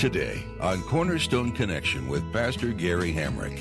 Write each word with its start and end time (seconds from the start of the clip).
Today 0.00 0.42
on 0.60 0.80
Cornerstone 0.84 1.52
Connection 1.52 2.08
with 2.08 2.32
Pastor 2.32 2.68
Gary 2.68 3.12
Hamrick. 3.12 3.58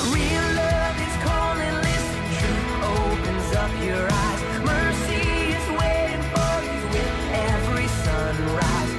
Real 0.00 0.46
love 0.56 0.96
is 0.96 1.16
calling, 1.22 1.74
listen, 1.82 2.24
truth 2.40 2.72
opens 2.88 3.54
up 3.54 3.70
your 3.84 4.08
eyes. 4.10 4.40
Mercy 4.64 5.28
is 5.52 5.68
waiting 5.78 6.22
for 6.32 6.54
you 6.64 6.80
with 6.88 7.12
every 7.34 7.86
sunrise. 7.88 8.92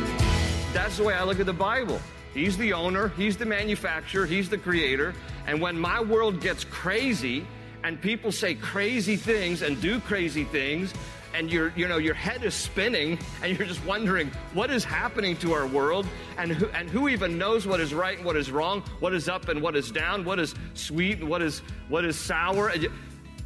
That's 0.72 0.98
the 0.98 1.04
way 1.04 1.16
I 1.16 1.24
look 1.24 1.40
at 1.40 1.48
the 1.48 1.54
Bible. 1.54 2.00
He's 2.36 2.56
the 2.56 2.72
owner, 2.74 3.08
he's 3.18 3.36
the 3.36 3.48
manufacturer, 3.48 4.28
he's 4.28 4.48
the 4.48 4.60
creator. 4.60 5.16
And 5.48 5.60
when 5.60 5.76
my 5.76 6.00
world 6.00 6.40
gets 6.40 6.64
crazy 6.66 7.48
and 7.84 8.00
people 8.00 8.32
say 8.32 8.54
crazy 8.54 9.16
things 9.16 9.64
and 9.64 9.82
do 9.82 10.00
crazy 10.02 10.44
things, 10.44 10.94
and 11.34 11.52
your 11.52 11.74
you 11.76 11.88
know 11.88 11.98
your 11.98 12.14
head 12.14 12.44
is 12.44 12.54
spinning 12.54 13.18
and 13.42 13.58
you're 13.58 13.68
just 13.68 13.84
wondering 13.86 14.32
what 14.54 14.70
is 14.70 14.84
happening 14.84 15.36
to 15.38 15.54
our 15.54 15.68
world? 15.68 16.08
And 16.38 16.52
who, 16.52 16.68
and 16.70 16.90
who 16.90 17.10
even 17.10 17.38
knows 17.38 17.68
what 17.68 17.80
is 17.80 17.94
right 17.94 18.18
and 18.18 18.26
what 18.26 18.36
is 18.36 18.52
wrong? 18.52 18.82
What 19.00 19.14
is 19.14 19.28
up 19.28 19.50
and 19.50 19.62
what 19.62 19.76
is 19.76 19.92
down? 19.92 20.26
What 20.26 20.40
is 20.40 20.56
sweet 20.74 21.20
and 21.20 21.30
what 21.30 21.42
is 21.42 21.60
what 21.90 22.06
is 22.06 22.18
sour? 22.18 22.72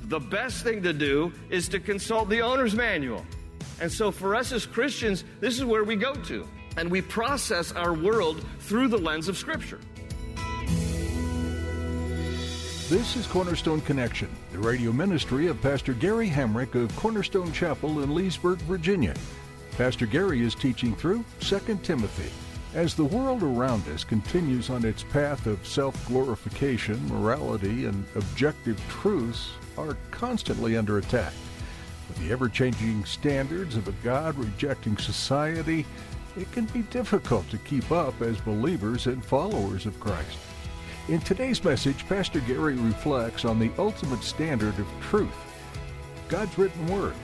The 0.03 0.19
best 0.19 0.63
thing 0.63 0.83
to 0.83 0.93
do 0.93 1.33
is 1.49 1.67
to 1.69 1.79
consult 1.79 2.29
the 2.29 2.41
owner's 2.41 2.75
manual. 2.75 3.25
And 3.79 3.91
so 3.91 4.11
for 4.11 4.35
us 4.35 4.51
as 4.51 4.65
Christians 4.65 5.23
this 5.39 5.57
is 5.57 5.65
where 5.65 5.83
we 5.83 5.95
go 5.95 6.13
to. 6.13 6.47
And 6.77 6.91
we 6.91 7.01
process 7.01 7.71
our 7.71 7.93
world 7.93 8.45
through 8.59 8.89
the 8.89 8.99
lens 8.99 9.27
of 9.27 9.37
scripture 9.37 9.79
This 12.89 13.17
is 13.17 13.27
Cornerstone 13.27 13.81
Connection, 13.81 14.29
the 14.53 14.59
radio 14.59 14.93
ministry 14.93 15.47
of 15.47 15.61
Pastor 15.61 15.91
Gary 15.91 16.29
Hamrick 16.29 16.73
of 16.73 16.95
Cornerstone 16.95 17.51
Chapel 17.51 18.01
in 18.01 18.15
Leesburg, 18.15 18.59
Virginia. 18.59 19.13
Pastor 19.71 20.05
Gary 20.05 20.41
is 20.41 20.55
teaching 20.55 20.95
through 20.95 21.25
2 21.41 21.79
Timothy. 21.83 22.31
As 22.73 22.95
the 22.95 23.03
world 23.03 23.43
around 23.43 23.85
us 23.89 24.05
continues 24.05 24.69
on 24.69 24.85
its 24.85 25.03
path 25.03 25.47
of 25.47 25.67
self 25.67 26.07
glorification, 26.07 27.05
morality, 27.09 27.87
and 27.87 28.05
objective 28.15 28.81
truths 28.87 29.49
are 29.77 29.97
constantly 30.09 30.77
under 30.77 30.97
attack. 30.97 31.33
With 32.07 32.19
the 32.19 32.31
ever 32.31 32.47
changing 32.47 33.03
standards 33.03 33.75
of 33.75 33.89
a 33.89 33.95
God 34.01 34.37
rejecting 34.37 34.97
society, 34.97 35.85
it 36.37 36.49
can 36.53 36.63
be 36.67 36.83
difficult 36.83 37.49
to 37.49 37.57
keep 37.57 37.91
up 37.91 38.21
as 38.21 38.39
believers 38.39 39.07
and 39.07 39.25
followers 39.25 39.85
of 39.85 39.99
Christ. 39.99 40.39
In 41.09 41.21
today's 41.21 41.63
message, 41.63 42.05
Pastor 42.09 42.41
Gary 42.41 42.75
reflects 42.75 43.45
on 43.45 43.59
the 43.59 43.71
ultimate 43.77 44.21
standard 44.23 44.77
of 44.77 44.87
truth 44.99 45.31
God's 46.27 46.57
written 46.57 46.85
word. 46.87 47.15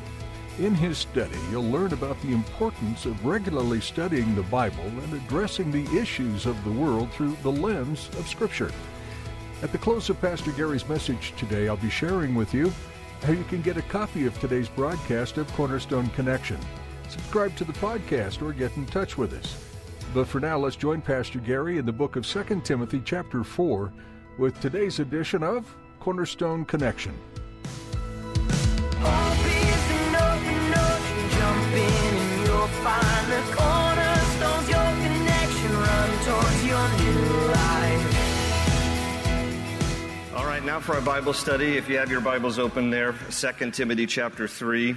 In 0.57 0.73
his 0.73 0.97
study, 0.97 1.37
you'll 1.51 1.69
learn 1.69 1.91
about 1.91 2.21
the 2.21 2.31
importance 2.31 3.05
of 3.05 3.25
regularly 3.25 3.81
studying 3.81 4.35
the 4.35 4.43
Bible 4.43 4.85
and 4.85 5.13
addressing 5.13 5.69
the 5.69 5.99
issues 5.99 6.45
of 6.45 6.63
the 6.63 6.71
world 6.71 7.11
through 7.11 7.35
the 7.43 7.51
lens 7.51 8.07
of 8.17 8.25
Scripture. 8.25 8.71
At 9.61 9.73
the 9.73 9.77
close 9.77 10.09
of 10.09 10.21
Pastor 10.21 10.53
Gary's 10.53 10.87
message 10.87 11.33
today, 11.35 11.67
I'll 11.67 11.75
be 11.75 11.89
sharing 11.89 12.35
with 12.35 12.53
you 12.53 12.71
how 13.23 13.33
you 13.33 13.43
can 13.43 13.61
get 13.61 13.75
a 13.75 13.81
copy 13.81 14.25
of 14.25 14.39
today's 14.39 14.69
broadcast 14.69 15.37
of 15.37 15.51
Cornerstone 15.55 16.07
Connection. 16.11 16.59
Subscribe 17.09 17.53
to 17.57 17.65
the 17.65 17.73
podcast 17.73 18.41
or 18.41 18.53
get 18.53 18.77
in 18.77 18.85
touch 18.85 19.17
with 19.17 19.33
us. 19.33 19.72
But 20.13 20.27
for 20.27 20.39
now, 20.39 20.59
let's 20.59 20.75
join 20.75 21.01
Pastor 21.01 21.39
Gary 21.39 21.79
in 21.79 21.87
the 21.87 21.91
book 21.91 22.15
of 22.15 22.23
2 22.23 22.61
Timothy, 22.63 23.01
chapter 23.03 23.43
4, 23.43 23.91
with 24.37 24.59
today's 24.61 24.99
edition 24.99 25.41
of 25.41 25.75
Cornerstone 25.99 26.65
Connection. 26.65 27.15
Hope 28.99 29.39
is 29.39 29.89
an 29.89 30.15
open 30.15 30.73
ocean, 30.77 31.29
jump 31.31 31.73
in 31.73 32.13
and 32.13 32.45
you'll 32.45 32.67
find 32.83 33.31
the 33.31 33.41
cornerstones, 33.55 34.69
your 34.69 34.91
connection, 35.01 35.71
run 35.81 36.09
towards 36.25 36.63
your 36.63 36.87
new 36.99 37.49
life. 37.51 38.05
All 40.35 40.45
right, 40.45 40.63
now 40.63 40.79
for 40.79 40.93
our 40.93 41.01
Bible 41.01 41.33
study. 41.33 41.75
If 41.75 41.89
you 41.89 41.97
have 41.97 42.11
your 42.11 42.21
Bibles 42.21 42.59
open 42.59 42.91
there, 42.91 43.15
2 43.31 43.71
Timothy 43.71 44.05
chapter 44.05 44.47
3. 44.47 44.95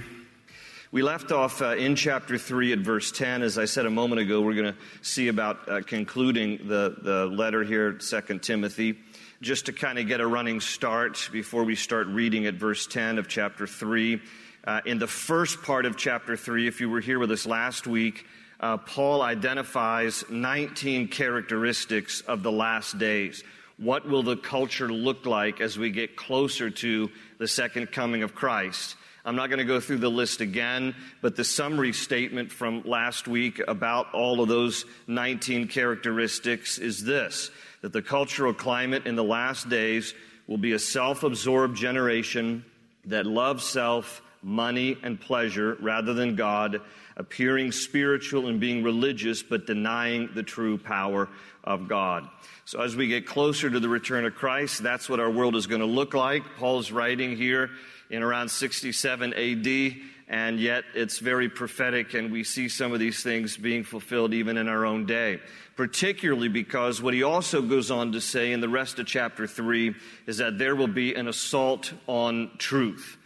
We 0.89 1.01
left 1.01 1.33
off 1.33 1.61
uh, 1.61 1.75
in 1.75 1.97
chapter 1.97 2.37
3 2.37 2.71
at 2.71 2.79
verse 2.79 3.11
10. 3.11 3.41
As 3.41 3.57
I 3.57 3.65
said 3.65 3.85
a 3.85 3.89
moment 3.89 4.21
ago, 4.21 4.39
we're 4.39 4.53
going 4.53 4.73
to 4.73 4.79
see 5.01 5.27
about 5.27 5.67
uh, 5.67 5.81
concluding 5.81 6.69
the, 6.69 6.95
the 7.01 7.25
letter 7.25 7.65
here, 7.65 7.91
2 7.91 8.39
Timothy. 8.39 8.97
Just 9.41 9.65
to 9.65 9.73
kind 9.73 9.99
of 9.99 10.07
get 10.07 10.21
a 10.21 10.27
running 10.27 10.61
start 10.61 11.29
before 11.33 11.65
we 11.65 11.75
start 11.75 12.07
reading 12.07 12.45
at 12.45 12.53
verse 12.53 12.87
10 12.87 13.17
of 13.17 13.27
chapter 13.27 13.67
3. 13.67 14.21
Uh, 14.63 14.79
in 14.85 14.97
the 14.97 15.07
first 15.07 15.61
part 15.61 15.85
of 15.85 15.97
chapter 15.97 16.37
3, 16.37 16.69
if 16.69 16.79
you 16.79 16.89
were 16.89 17.01
here 17.01 17.19
with 17.19 17.31
us 17.31 17.45
last 17.45 17.85
week, 17.85 18.25
uh, 18.61 18.77
Paul 18.77 19.21
identifies 19.21 20.23
19 20.29 21.09
characteristics 21.09 22.21
of 22.21 22.43
the 22.43 22.51
last 22.51 22.97
days. 22.97 23.43
What 23.75 24.07
will 24.07 24.23
the 24.23 24.37
culture 24.37 24.87
look 24.87 25.25
like 25.25 25.59
as 25.59 25.77
we 25.77 25.91
get 25.91 26.15
closer 26.15 26.69
to 26.69 27.09
the 27.39 27.47
second 27.49 27.91
coming 27.91 28.23
of 28.23 28.33
Christ? 28.33 28.95
I'm 29.27 29.35
not 29.35 29.49
going 29.49 29.59
to 29.59 29.65
go 29.65 29.81
through 29.81 29.97
the 29.97 30.09
list 30.09 30.39
again, 30.39 30.95
but 31.21 31.35
the 31.35 31.43
summary 31.43 31.91
statement 31.91 32.49
from 32.49 32.83
last 32.85 33.27
week 33.27 33.61
about 33.67 34.13
all 34.13 34.39
of 34.39 34.47
those 34.47 34.85
19 35.07 35.67
characteristics 35.67 36.77
is 36.77 37.03
this 37.03 37.51
that 37.81 37.91
the 37.91 38.01
cultural 38.01 38.53
climate 38.53 39.05
in 39.05 39.17
the 39.17 39.23
last 39.25 39.67
days 39.67 40.13
will 40.47 40.57
be 40.57 40.71
a 40.71 40.79
self 40.79 41.23
absorbed 41.23 41.75
generation 41.75 42.63
that 43.03 43.25
loves 43.25 43.65
self, 43.65 44.21
money, 44.41 44.95
and 45.03 45.19
pleasure 45.19 45.75
rather 45.81 46.13
than 46.13 46.37
God, 46.37 46.79
appearing 47.17 47.73
spiritual 47.73 48.47
and 48.47 48.61
being 48.61 48.81
religious, 48.81 49.43
but 49.43 49.67
denying 49.67 50.29
the 50.35 50.43
true 50.43 50.77
power 50.77 51.27
of 51.65 51.89
God. 51.89 52.29
So, 52.63 52.79
as 52.81 52.95
we 52.95 53.09
get 53.09 53.25
closer 53.25 53.69
to 53.69 53.79
the 53.81 53.89
return 53.89 54.23
of 54.23 54.35
Christ, 54.35 54.81
that's 54.81 55.09
what 55.09 55.19
our 55.19 55.29
world 55.29 55.57
is 55.57 55.67
going 55.67 55.81
to 55.81 55.85
look 55.85 56.13
like. 56.13 56.43
Paul's 56.55 56.93
writing 56.93 57.35
here 57.35 57.71
in 58.09 58.23
around 58.23 58.49
67 58.49 59.33
AD, 59.33 59.95
and 60.29 60.59
yet 60.59 60.83
it's 60.93 61.19
very 61.19 61.49
prophetic, 61.49 62.13
and 62.13 62.31
we 62.31 62.43
see 62.43 62.69
some 62.69 62.93
of 62.93 62.99
these 62.99 63.23
things 63.23 63.57
being 63.57 63.83
fulfilled 63.83 64.33
even 64.33 64.57
in 64.57 64.67
our 64.67 64.85
own 64.85 65.05
day. 65.05 65.39
Particularly 65.75 66.49
because 66.49 67.01
what 67.01 67.13
he 67.13 67.23
also 67.23 67.61
goes 67.61 67.91
on 67.91 68.11
to 68.13 68.21
say 68.21 68.51
in 68.51 68.61
the 68.61 68.69
rest 68.69 68.99
of 68.99 69.05
chapter 69.05 69.47
3 69.47 69.95
is 70.25 70.37
that 70.37 70.57
there 70.57 70.75
will 70.75 70.87
be 70.87 71.13
an 71.13 71.27
assault 71.27 71.93
on 72.07 72.51
truth. 72.57 73.17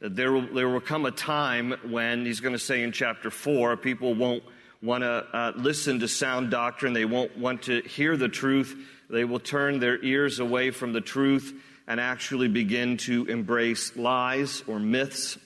That 0.00 0.16
there 0.16 0.32
will, 0.32 0.52
there 0.54 0.68
will 0.68 0.80
come 0.80 1.06
a 1.06 1.10
time 1.10 1.74
when, 1.90 2.24
he's 2.24 2.40
going 2.40 2.54
to 2.54 2.58
say 2.58 2.82
in 2.82 2.92
chapter 2.92 3.30
4, 3.30 3.76
people 3.76 4.14
won't 4.14 4.42
want 4.82 5.02
to 5.02 5.26
uh, 5.32 5.52
listen 5.56 6.00
to 6.00 6.08
sound 6.08 6.50
doctrine. 6.50 6.92
They 6.92 7.04
won't 7.04 7.36
want 7.36 7.62
to 7.64 7.82
hear 7.82 8.16
the 8.16 8.28
truth. 8.28 8.76
They 9.10 9.24
will 9.24 9.40
turn 9.40 9.80
their 9.80 10.02
ears 10.02 10.38
away 10.38 10.70
from 10.70 10.92
the 10.92 11.00
truth 11.00 11.52
and 11.88 11.98
actually 11.98 12.46
begin 12.46 12.98
to 12.98 13.24
embrace 13.24 13.96
lies 13.96 14.62
or 14.68 14.78
myths. 14.78 15.38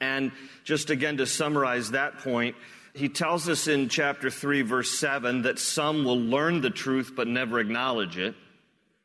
And 0.00 0.30
just 0.62 0.90
again 0.90 1.16
to 1.16 1.26
summarize 1.26 1.92
that 1.92 2.18
point, 2.18 2.54
he 2.94 3.08
tells 3.08 3.48
us 3.48 3.66
in 3.66 3.88
chapter 3.88 4.30
3, 4.30 4.62
verse 4.62 4.98
7, 4.98 5.42
that 5.42 5.58
some 5.58 6.04
will 6.04 6.20
learn 6.20 6.60
the 6.60 6.70
truth 6.70 7.12
but 7.16 7.26
never 7.26 7.58
acknowledge 7.58 8.18
it. 8.18 8.34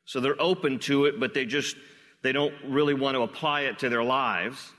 So 0.06 0.20
they're 0.20 0.42
open 0.42 0.80
to 0.80 1.06
it, 1.06 1.20
but 1.20 1.34
they 1.34 1.46
just 1.46 1.78
they 2.22 2.34
don't 2.34 2.54
really 2.66 2.94
want 2.94 3.16
to 3.16 3.22
apply 3.22 3.62
it 3.62 3.80
to 3.80 3.90
their 3.90 4.04
lives. 4.04 4.72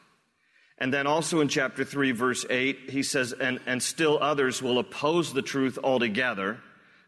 And 0.78 0.92
then 0.92 1.06
also 1.06 1.40
in 1.40 1.48
chapter 1.48 1.84
3, 1.84 2.12
verse 2.12 2.44
8, 2.48 2.90
he 2.90 3.02
says, 3.02 3.32
and, 3.32 3.60
and 3.66 3.82
still 3.82 4.18
others 4.20 4.62
will 4.62 4.78
oppose 4.78 5.32
the 5.32 5.42
truth 5.42 5.78
altogether. 5.82 6.58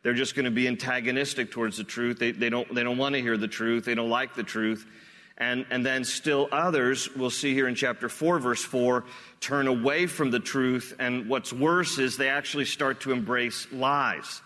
They're 0.04 0.12
just 0.12 0.34
going 0.34 0.44
to 0.44 0.50
be 0.50 0.68
antagonistic 0.68 1.50
towards 1.50 1.78
the 1.78 1.84
truth. 1.84 2.18
They, 2.18 2.30
they, 2.30 2.50
don't, 2.50 2.72
they 2.72 2.82
don't 2.82 2.98
want 2.98 3.14
to 3.14 3.22
hear 3.22 3.38
the 3.38 3.48
truth. 3.48 3.86
They 3.86 3.94
don't 3.94 4.10
like 4.10 4.34
the 4.34 4.42
truth. 4.42 4.86
And, 5.38 5.64
and 5.70 5.84
then 5.84 6.04
still 6.04 6.46
others, 6.52 7.08
we'll 7.16 7.30
see 7.30 7.54
here 7.54 7.66
in 7.66 7.74
chapter 7.74 8.10
4, 8.10 8.38
verse 8.38 8.62
4, 8.62 9.04
turn 9.40 9.66
away 9.66 10.06
from 10.06 10.30
the 10.30 10.40
truth. 10.40 10.94
And 10.98 11.26
what's 11.26 11.54
worse 11.54 11.98
is 11.98 12.18
they 12.18 12.28
actually 12.28 12.66
start 12.66 13.00
to 13.00 13.12
embrace 13.12 13.66
lies. 13.72 14.42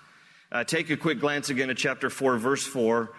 Uh, 0.52 0.62
take 0.62 0.90
a 0.90 0.96
quick 0.96 1.18
glance 1.18 1.50
again 1.50 1.70
at 1.70 1.76
chapter 1.76 2.08
4, 2.08 2.38
verse 2.38 2.64
4, 2.64 3.10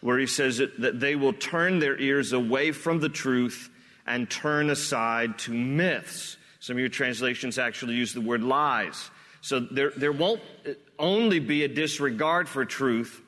where 0.00 0.18
he 0.18 0.26
says 0.26 0.58
that, 0.58 0.78
that 0.80 0.98
they 0.98 1.14
will 1.14 1.32
turn 1.32 1.78
their 1.78 1.98
ears 1.98 2.32
away 2.32 2.72
from 2.72 2.98
the 2.98 3.08
truth 3.08 3.70
and 4.04 4.28
turn 4.28 4.68
aside 4.68 5.38
to 5.38 5.54
myths. 5.54 6.36
Some 6.58 6.74
of 6.74 6.80
your 6.80 6.88
translations 6.88 7.56
actually 7.56 7.94
use 7.94 8.12
the 8.12 8.20
word 8.20 8.42
lies. 8.42 9.10
So 9.44 9.60
there, 9.60 9.90
there 9.94 10.10
won't 10.10 10.40
only 10.98 11.38
be 11.38 11.64
a 11.64 11.68
disregard 11.68 12.48
for 12.48 12.64
truth, 12.64 13.20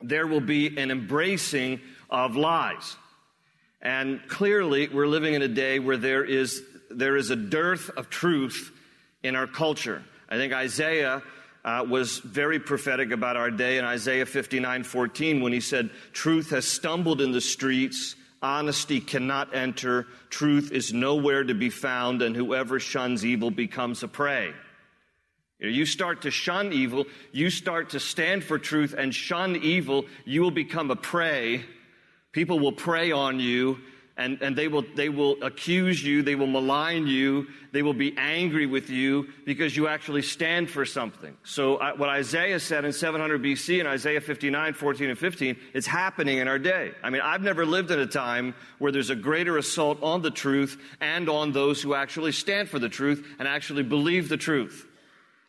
there 0.00 0.28
will 0.28 0.40
be 0.40 0.78
an 0.78 0.92
embracing 0.92 1.80
of 2.08 2.36
lies. 2.36 2.94
And 3.80 4.20
clearly, 4.28 4.86
we're 4.86 5.08
living 5.08 5.34
in 5.34 5.42
a 5.42 5.48
day 5.48 5.80
where 5.80 5.96
there 5.96 6.24
is, 6.24 6.62
there 6.90 7.16
is 7.16 7.30
a 7.30 7.36
dearth 7.36 7.90
of 7.96 8.08
truth 8.08 8.70
in 9.24 9.34
our 9.34 9.48
culture. 9.48 10.04
I 10.28 10.36
think 10.36 10.52
Isaiah 10.52 11.24
uh, 11.64 11.86
was 11.88 12.18
very 12.18 12.60
prophetic 12.60 13.10
about 13.10 13.36
our 13.36 13.50
day 13.50 13.78
in 13.78 13.84
Isaiah 13.84 14.26
59 14.26 14.84
14 14.84 15.40
when 15.40 15.52
he 15.52 15.60
said, 15.60 15.90
Truth 16.12 16.50
has 16.50 16.68
stumbled 16.68 17.20
in 17.20 17.32
the 17.32 17.40
streets, 17.40 18.14
honesty 18.42 19.00
cannot 19.00 19.56
enter, 19.56 20.06
truth 20.30 20.70
is 20.70 20.92
nowhere 20.92 21.42
to 21.42 21.54
be 21.54 21.68
found, 21.68 22.22
and 22.22 22.36
whoever 22.36 22.78
shuns 22.78 23.26
evil 23.26 23.50
becomes 23.50 24.04
a 24.04 24.08
prey. 24.08 24.52
You 25.68 25.86
start 25.86 26.22
to 26.22 26.30
shun 26.30 26.72
evil, 26.72 27.06
you 27.30 27.48
start 27.48 27.90
to 27.90 28.00
stand 28.00 28.42
for 28.42 28.58
truth 28.58 28.94
and 28.96 29.14
shun 29.14 29.56
evil, 29.56 30.06
you 30.24 30.42
will 30.42 30.50
become 30.50 30.90
a 30.90 30.96
prey. 30.96 31.64
People 32.32 32.58
will 32.58 32.72
prey 32.72 33.12
on 33.12 33.38
you 33.38 33.78
and, 34.16 34.42
and 34.42 34.54
they, 34.54 34.68
will, 34.68 34.84
they 34.94 35.08
will 35.08 35.42
accuse 35.42 36.02
you, 36.04 36.22
they 36.22 36.34
will 36.34 36.46
malign 36.46 37.06
you, 37.06 37.46
they 37.72 37.82
will 37.82 37.94
be 37.94 38.14
angry 38.18 38.66
with 38.66 38.90
you 38.90 39.28
because 39.46 39.76
you 39.76 39.88
actually 39.88 40.22
stand 40.22 40.68
for 40.68 40.84
something. 40.84 41.34
So, 41.44 41.76
uh, 41.76 41.92
what 41.96 42.08
Isaiah 42.10 42.60
said 42.60 42.84
in 42.84 42.92
700 42.92 43.42
BC 43.42 43.78
and 43.78 43.88
Isaiah 43.88 44.20
59, 44.20 44.74
14, 44.74 45.10
and 45.10 45.18
15, 45.18 45.56
it's 45.72 45.86
happening 45.86 46.38
in 46.38 46.48
our 46.48 46.58
day. 46.58 46.92
I 47.02 47.10
mean, 47.10 47.22
I've 47.22 47.42
never 47.42 47.64
lived 47.64 47.90
in 47.90 48.00
a 48.00 48.06
time 48.06 48.54
where 48.78 48.92
there's 48.92 49.10
a 49.10 49.16
greater 49.16 49.56
assault 49.56 50.02
on 50.02 50.20
the 50.20 50.30
truth 50.30 50.80
and 51.00 51.28
on 51.28 51.52
those 51.52 51.80
who 51.80 51.94
actually 51.94 52.32
stand 52.32 52.68
for 52.68 52.78
the 52.78 52.90
truth 52.90 53.26
and 53.38 53.48
actually 53.48 53.82
believe 53.82 54.28
the 54.28 54.36
truth. 54.36 54.86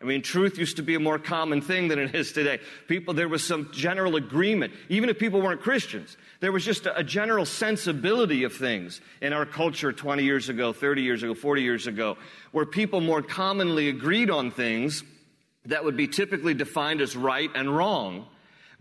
I 0.03 0.05
mean, 0.05 0.21
truth 0.21 0.57
used 0.57 0.75
to 0.75 0.83
be 0.83 0.95
a 0.95 0.99
more 0.99 1.17
common 1.17 1.61
thing 1.61 1.87
than 1.87 1.97
it 1.97 2.13
is 2.13 2.33
today. 2.33 2.59
People, 2.87 3.13
there 3.13 3.29
was 3.29 3.41
some 3.41 3.69
general 3.71 4.17
agreement, 4.17 4.73
even 4.89 5.07
if 5.09 5.17
people 5.17 5.41
weren't 5.41 5.61
Christians. 5.61 6.17
There 6.41 6.51
was 6.51 6.65
just 6.65 6.85
a, 6.85 6.97
a 6.97 7.03
general 7.05 7.45
sensibility 7.45 8.43
of 8.43 8.53
things 8.53 8.99
in 9.21 9.31
our 9.31 9.45
culture 9.45 9.93
20 9.93 10.21
years 10.23 10.49
ago, 10.49 10.73
30 10.73 11.01
years 11.01 11.23
ago, 11.23 11.33
40 11.33 11.61
years 11.61 11.87
ago, 11.87 12.17
where 12.51 12.65
people 12.65 12.99
more 12.99 13.21
commonly 13.21 13.87
agreed 13.87 14.29
on 14.29 14.51
things 14.51 15.03
that 15.65 15.85
would 15.85 15.95
be 15.95 16.09
typically 16.09 16.53
defined 16.53 16.99
as 16.99 17.15
right 17.15 17.49
and 17.55 17.73
wrong. 17.73 18.27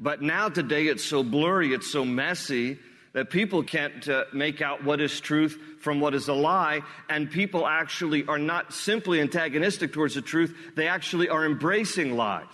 But 0.01 0.23
now 0.23 0.49
today 0.49 0.89
it's 0.89 1.05
so 1.05 1.23
blurry, 1.23 1.73
it's 1.73 1.91
so 1.91 2.05
messy 2.05 2.81
that 3.13 3.31
people 3.31 3.63
can't 3.63 4.09
uh, 4.09 4.25
make 4.33 4.63
out 4.63 4.85
what 4.85 5.01
is 5.01 5.21
truth 5.21 5.59
from 5.81 6.01
what 6.01 6.15
is 6.15 6.29
a 6.29 6.33
lie, 6.33 6.81
and 7.09 7.31
people 7.31 7.67
actually 7.67 8.25
are 8.27 8.39
not 8.39 8.73
simply 8.73 9.21
antagonistic 9.21 9.93
towards 9.93 10.15
the 10.15 10.23
truth, 10.23 10.57
they 10.77 10.89
actually 10.89 11.29
are 11.29 11.45
embracing 11.45 12.17
lies. 12.17 12.47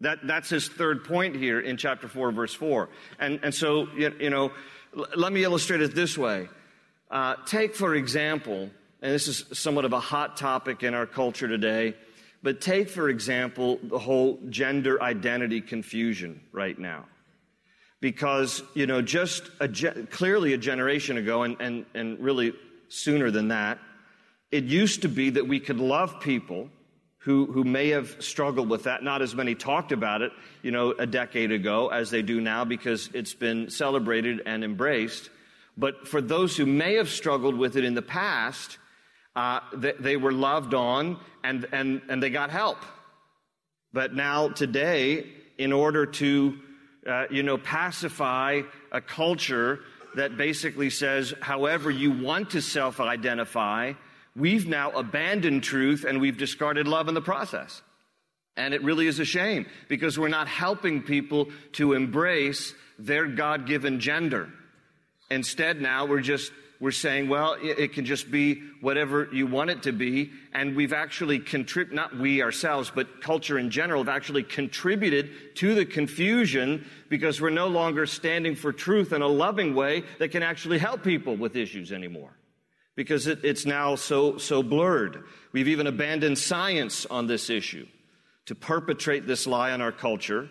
That, 0.00 0.26
that's 0.26 0.48
his 0.48 0.68
third 0.68 1.04
point 1.04 1.36
here 1.36 1.60
in 1.60 1.76
chapter 1.76 2.08
4, 2.08 2.32
verse 2.32 2.54
4. 2.54 2.88
And, 3.18 3.40
and 3.42 3.54
so, 3.54 3.88
you, 3.96 4.14
you 4.20 4.30
know, 4.30 4.52
l- 4.96 5.06
let 5.16 5.32
me 5.32 5.42
illustrate 5.42 5.80
it 5.80 5.94
this 5.94 6.16
way. 6.16 6.48
Uh, 7.10 7.34
take, 7.46 7.74
for 7.74 7.94
example, 7.94 8.70
and 9.02 9.12
this 9.12 9.28
is 9.28 9.44
somewhat 9.52 9.84
of 9.84 9.92
a 9.92 10.00
hot 10.00 10.36
topic 10.36 10.82
in 10.82 10.94
our 10.94 11.06
culture 11.06 11.48
today, 11.48 11.94
but 12.42 12.60
take, 12.60 12.88
for 12.88 13.08
example, 13.08 13.78
the 13.82 13.98
whole 13.98 14.38
gender 14.48 15.02
identity 15.02 15.60
confusion 15.60 16.40
right 16.52 16.78
now 16.78 17.06
because 18.00 18.62
you 18.74 18.86
know 18.86 19.02
just 19.02 19.50
a 19.60 19.68
ge- 19.68 20.08
clearly 20.10 20.52
a 20.52 20.58
generation 20.58 21.16
ago 21.16 21.42
and, 21.42 21.56
and, 21.60 21.86
and 21.94 22.20
really 22.20 22.52
sooner 22.88 23.30
than 23.30 23.48
that 23.48 23.78
it 24.50 24.64
used 24.64 25.02
to 25.02 25.08
be 25.08 25.30
that 25.30 25.46
we 25.46 25.60
could 25.60 25.78
love 25.78 26.20
people 26.20 26.70
who, 27.18 27.44
who 27.52 27.64
may 27.64 27.88
have 27.88 28.16
struggled 28.20 28.70
with 28.70 28.84
that. 28.84 29.02
Not 29.02 29.20
as 29.20 29.34
many 29.34 29.54
talked 29.54 29.92
about 29.92 30.22
it 30.22 30.32
you 30.62 30.70
know 30.70 30.92
a 30.92 31.06
decade 31.06 31.52
ago 31.52 31.88
as 31.88 32.10
they 32.10 32.22
do 32.22 32.40
now 32.40 32.64
because 32.64 33.10
it's 33.12 33.34
been 33.34 33.70
celebrated 33.70 34.42
and 34.46 34.64
embraced. 34.64 35.30
But 35.76 36.08
for 36.08 36.20
those 36.20 36.56
who 36.56 36.66
may 36.66 36.94
have 36.94 37.08
struggled 37.08 37.56
with 37.56 37.76
it 37.76 37.84
in 37.84 37.94
the 37.94 38.02
past 38.02 38.78
uh, 39.36 39.60
they, 39.72 39.92
they 40.00 40.16
were 40.16 40.32
loved 40.32 40.74
on 40.74 41.16
and, 41.44 41.64
and, 41.70 42.02
and 42.08 42.20
they 42.20 42.30
got 42.30 42.50
help. 42.50 42.78
But 43.92 44.12
now 44.12 44.48
today 44.48 45.26
in 45.56 45.72
order 45.72 46.06
to 46.06 46.58
uh, 47.06 47.26
you 47.30 47.42
know, 47.42 47.58
pacify 47.58 48.62
a 48.92 49.00
culture 49.00 49.80
that 50.14 50.36
basically 50.36 50.90
says, 50.90 51.34
however 51.40 51.90
you 51.90 52.10
want 52.10 52.50
to 52.50 52.62
self 52.62 53.00
identify, 53.00 53.92
we've 54.34 54.66
now 54.66 54.90
abandoned 54.90 55.62
truth 55.62 56.04
and 56.04 56.20
we've 56.20 56.36
discarded 56.36 56.88
love 56.88 57.08
in 57.08 57.14
the 57.14 57.20
process. 57.20 57.82
And 58.56 58.74
it 58.74 58.82
really 58.82 59.06
is 59.06 59.20
a 59.20 59.24
shame 59.24 59.66
because 59.88 60.18
we're 60.18 60.28
not 60.28 60.48
helping 60.48 61.02
people 61.02 61.48
to 61.72 61.92
embrace 61.92 62.74
their 62.98 63.26
God 63.26 63.66
given 63.66 64.00
gender. 64.00 64.52
Instead, 65.30 65.80
now 65.80 66.06
we're 66.06 66.20
just 66.20 66.50
we're 66.80 66.92
saying, 66.92 67.28
well, 67.28 67.56
it 67.60 67.92
can 67.92 68.04
just 68.04 68.30
be 68.30 68.62
whatever 68.80 69.28
you 69.32 69.48
want 69.48 69.70
it 69.70 69.82
to 69.82 69.92
be. 69.92 70.30
And 70.52 70.76
we've 70.76 70.92
actually 70.92 71.40
contributed, 71.40 71.96
not 71.96 72.16
we 72.16 72.40
ourselves, 72.40 72.92
but 72.94 73.20
culture 73.20 73.58
in 73.58 73.70
general, 73.70 74.00
have 74.04 74.08
actually 74.08 74.44
contributed 74.44 75.56
to 75.56 75.74
the 75.74 75.84
confusion 75.84 76.86
because 77.08 77.40
we're 77.40 77.50
no 77.50 77.66
longer 77.66 78.06
standing 78.06 78.54
for 78.54 78.72
truth 78.72 79.12
in 79.12 79.22
a 79.22 79.26
loving 79.26 79.74
way 79.74 80.04
that 80.20 80.28
can 80.28 80.44
actually 80.44 80.78
help 80.78 81.02
people 81.02 81.36
with 81.36 81.56
issues 81.56 81.90
anymore. 81.90 82.30
Because 82.94 83.26
it, 83.26 83.44
it's 83.44 83.66
now 83.66 83.96
so, 83.96 84.38
so 84.38 84.62
blurred. 84.62 85.24
We've 85.50 85.68
even 85.68 85.88
abandoned 85.88 86.38
science 86.38 87.06
on 87.06 87.26
this 87.26 87.50
issue 87.50 87.88
to 88.46 88.54
perpetrate 88.54 89.26
this 89.26 89.48
lie 89.48 89.72
on 89.72 89.80
our 89.80 89.92
culture 89.92 90.48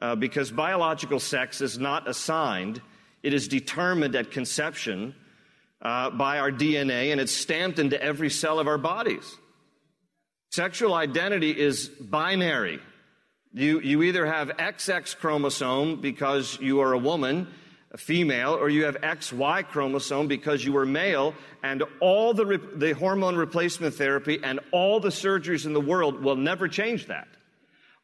uh, 0.00 0.14
because 0.16 0.50
biological 0.50 1.18
sex 1.18 1.62
is 1.62 1.78
not 1.78 2.06
assigned, 2.06 2.82
it 3.22 3.32
is 3.32 3.48
determined 3.48 4.14
at 4.14 4.30
conception 4.30 5.14
uh, 5.82 6.10
by 6.10 6.38
our 6.38 6.50
DNA 6.50 7.12
and 7.12 7.20
it's 7.20 7.32
stamped 7.32 7.78
into 7.78 8.00
every 8.02 8.30
cell 8.30 8.58
of 8.58 8.66
our 8.66 8.78
bodies. 8.78 9.36
Sexual 10.50 10.94
identity 10.94 11.50
is 11.50 11.88
binary. 11.88 12.80
You, 13.52 13.80
you 13.80 14.02
either 14.02 14.26
have 14.26 14.48
XX 14.48 15.16
chromosome 15.16 16.00
because 16.00 16.58
you 16.60 16.80
are 16.80 16.92
a 16.92 16.98
woman, 16.98 17.48
a 17.90 17.98
female, 17.98 18.52
or 18.52 18.68
you 18.68 18.84
have 18.84 19.00
XY 19.00 19.68
chromosome 19.68 20.28
because 20.28 20.64
you 20.64 20.76
are 20.76 20.86
male, 20.86 21.34
and 21.62 21.82
all 22.00 22.34
the, 22.34 22.46
re- 22.46 22.60
the 22.74 22.92
hormone 22.92 23.36
replacement 23.36 23.94
therapy 23.94 24.40
and 24.42 24.60
all 24.72 25.00
the 25.00 25.08
surgeries 25.08 25.66
in 25.66 25.72
the 25.72 25.80
world 25.80 26.22
will 26.22 26.36
never 26.36 26.68
change 26.68 27.06
that. 27.06 27.28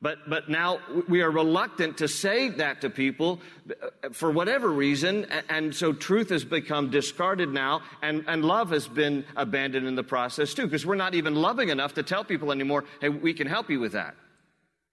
But, 0.02 0.28
but 0.28 0.48
now 0.48 0.80
we 1.08 1.22
are 1.22 1.30
reluctant 1.30 1.98
to 1.98 2.08
say 2.08 2.48
that 2.48 2.80
to 2.80 2.90
people 2.90 3.40
uh, 3.70 4.10
for 4.10 4.32
whatever 4.32 4.68
reason. 4.68 5.26
And 5.48 5.72
so 5.72 5.92
truth 5.92 6.30
has 6.30 6.44
become 6.44 6.90
discarded 6.90 7.50
now 7.50 7.82
and, 8.02 8.24
and 8.26 8.44
love 8.44 8.70
has 8.70 8.88
been 8.88 9.24
abandoned 9.36 9.86
in 9.86 9.94
the 9.94 10.02
process 10.02 10.54
too, 10.54 10.64
because 10.64 10.84
we're 10.84 10.96
not 10.96 11.14
even 11.14 11.36
loving 11.36 11.68
enough 11.68 11.94
to 11.94 12.02
tell 12.02 12.24
people 12.24 12.50
anymore, 12.50 12.84
hey, 13.00 13.10
we 13.10 13.32
can 13.32 13.46
help 13.46 13.70
you 13.70 13.78
with 13.78 13.92
that. 13.92 14.16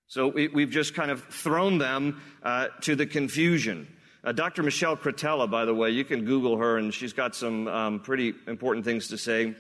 So 0.06 0.28
we, 0.28 0.62
have 0.62 0.70
just 0.70 0.94
kind 0.94 1.10
of 1.10 1.24
thrown 1.26 1.80
them 1.80 2.22
uh, 2.44 2.68
to 2.82 2.96
the 2.96 3.08
confusion. 3.08 3.88
Uh, 4.24 4.32
Dr. 4.32 4.62
Michelle 4.62 4.98
Cretella, 4.98 5.50
by 5.50 5.66
the 5.66 5.74
way, 5.74 5.90
you 5.90 6.06
can 6.06 6.24
Google 6.24 6.58
her 6.58 6.78
and 6.78 6.94
she's 6.94 7.14
got 7.14 7.36
some 7.36 7.68
um, 7.68 8.00
pretty 8.00 8.36
important 8.48 8.86
things 8.86 9.08
to 9.08 9.18
say 9.18 9.56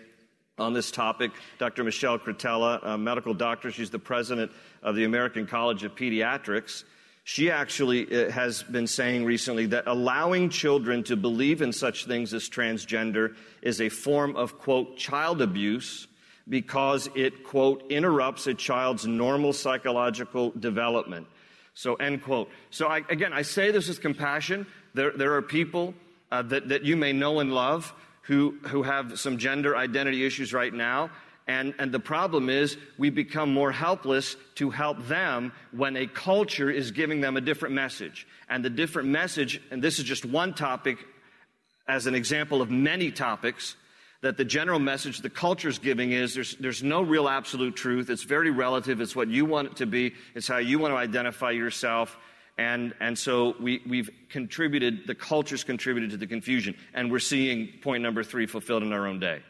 on 0.60 0.74
this 0.74 0.92
topic. 0.92 1.32
Dr. 1.58 1.84
Michelle 1.84 2.20
Cretella, 2.20 2.80
a 2.84 2.98
medical 2.98 3.34
doctor, 3.34 3.72
she's 3.72 3.90
the 3.90 4.00
president 4.00 4.52
of 4.84 4.96
the 4.96 5.04
American 5.04 5.48
College 5.48 5.84
of 5.84 5.96
Pediatrics. 5.96 6.84
She 7.24 7.52
actually 7.52 8.28
uh, 8.28 8.32
has 8.32 8.64
been 8.64 8.88
saying 8.88 9.26
recently 9.26 9.68
that 9.68 9.86
allowing 9.88 10.50
children 10.50 11.04
to 11.04 11.16
believe 11.16 11.62
in 11.62 11.72
such 11.72 12.06
things 12.06 12.34
as 12.34 12.50
transgender 12.50 13.36
is 13.62 13.82
a 13.82 13.90
form 13.90 14.36
of, 14.36 14.58
quote, 14.58 14.98
child 14.98 15.42
abuse 15.42 16.08
because 16.48 17.08
it, 17.16 17.44
quote, 17.44 17.84
interrupts 17.92 18.48
a 18.48 18.54
child's 18.56 19.06
normal 19.06 19.54
psychological 19.54 20.52
development. 20.60 21.28
So, 21.76 21.96
end 21.96 22.24
quote. 22.24 22.50
So, 22.72 22.88
I, 22.88 23.04
again, 23.10 23.32
I 23.32 23.44
say 23.44 23.72
this 23.72 23.88
with 23.88 24.02
compassion. 24.02 24.66
There, 24.96 25.12
there 25.12 25.36
are 25.36 25.42
people 25.42 25.94
uh, 26.32 26.42
that, 26.44 26.70
that 26.70 26.84
you 26.84 26.98
may 26.98 27.14
know 27.14 27.40
and 27.40 27.54
love 27.54 27.94
who, 28.30 28.56
who 28.68 28.84
have 28.84 29.20
some 29.20 29.40
gender 29.40 29.76
identity 29.76 30.24
issues 30.24 30.54
right 30.54 30.72
now. 30.72 31.10
And, 31.48 31.74
and 31.80 31.92
the 31.92 32.00
problem 32.00 32.48
is 32.48 32.78
we 32.96 33.10
become 33.10 33.52
more 33.52 33.72
helpless 33.72 34.36
to 34.56 34.70
help 34.70 35.08
them 35.08 35.52
when 35.72 35.98
a 35.98 36.06
culture 36.06 36.70
is 36.70 36.92
giving 36.92 37.22
them 37.22 37.38
a 37.38 37.42
different 37.42 37.74
message. 37.74 38.28
And 38.48 38.64
the 38.64 38.70
different 38.70 39.10
message, 39.10 39.60
and 39.72 39.82
this 39.82 39.98
is 39.98 40.06
just 40.06 40.26
one 40.26 40.54
topic 40.54 41.00
as 41.88 42.06
an 42.06 42.14
example 42.14 42.62
of 42.62 42.70
many 42.70 43.10
topics, 43.10 43.76
that 44.22 44.38
the 44.38 44.46
general 44.46 44.78
message 44.78 45.22
the 45.22 45.30
culture 45.32 45.70
is 45.70 45.80
giving 45.80 46.12
is 46.12 46.36
there's, 46.36 46.56
there's 46.58 46.84
no 46.84 47.02
real 47.02 47.28
absolute 47.28 47.76
truth. 47.76 48.12
It's 48.12 48.22
very 48.22 48.52
relative. 48.52 49.02
It's 49.02 49.16
what 49.16 49.30
you 49.30 49.46
want 49.46 49.70
it 49.70 49.76
to 49.78 49.88
be. 49.88 50.14
It's 50.36 50.48
how 50.48 50.58
you 50.58 50.78
want 50.78 50.94
to 50.94 50.98
identify 50.98 51.50
yourself. 51.50 52.16
And, 52.60 52.94
and 53.00 53.18
so 53.18 53.56
we, 53.58 53.82
we've 53.88 54.10
contributed, 54.28 55.08
the 55.08 55.16
culture's 55.16 55.64
contributed 55.64 56.10
to 56.12 56.18
the 56.18 56.28
confusion. 56.28 56.76
And 56.94 57.10
we're 57.10 57.20
seeing 57.20 57.70
point 57.82 58.04
number 58.04 58.22
three 58.22 58.48
fulfilled 58.48 58.84
in 58.84 58.92
our 58.92 59.08
own 59.08 59.22
day. 59.22 59.42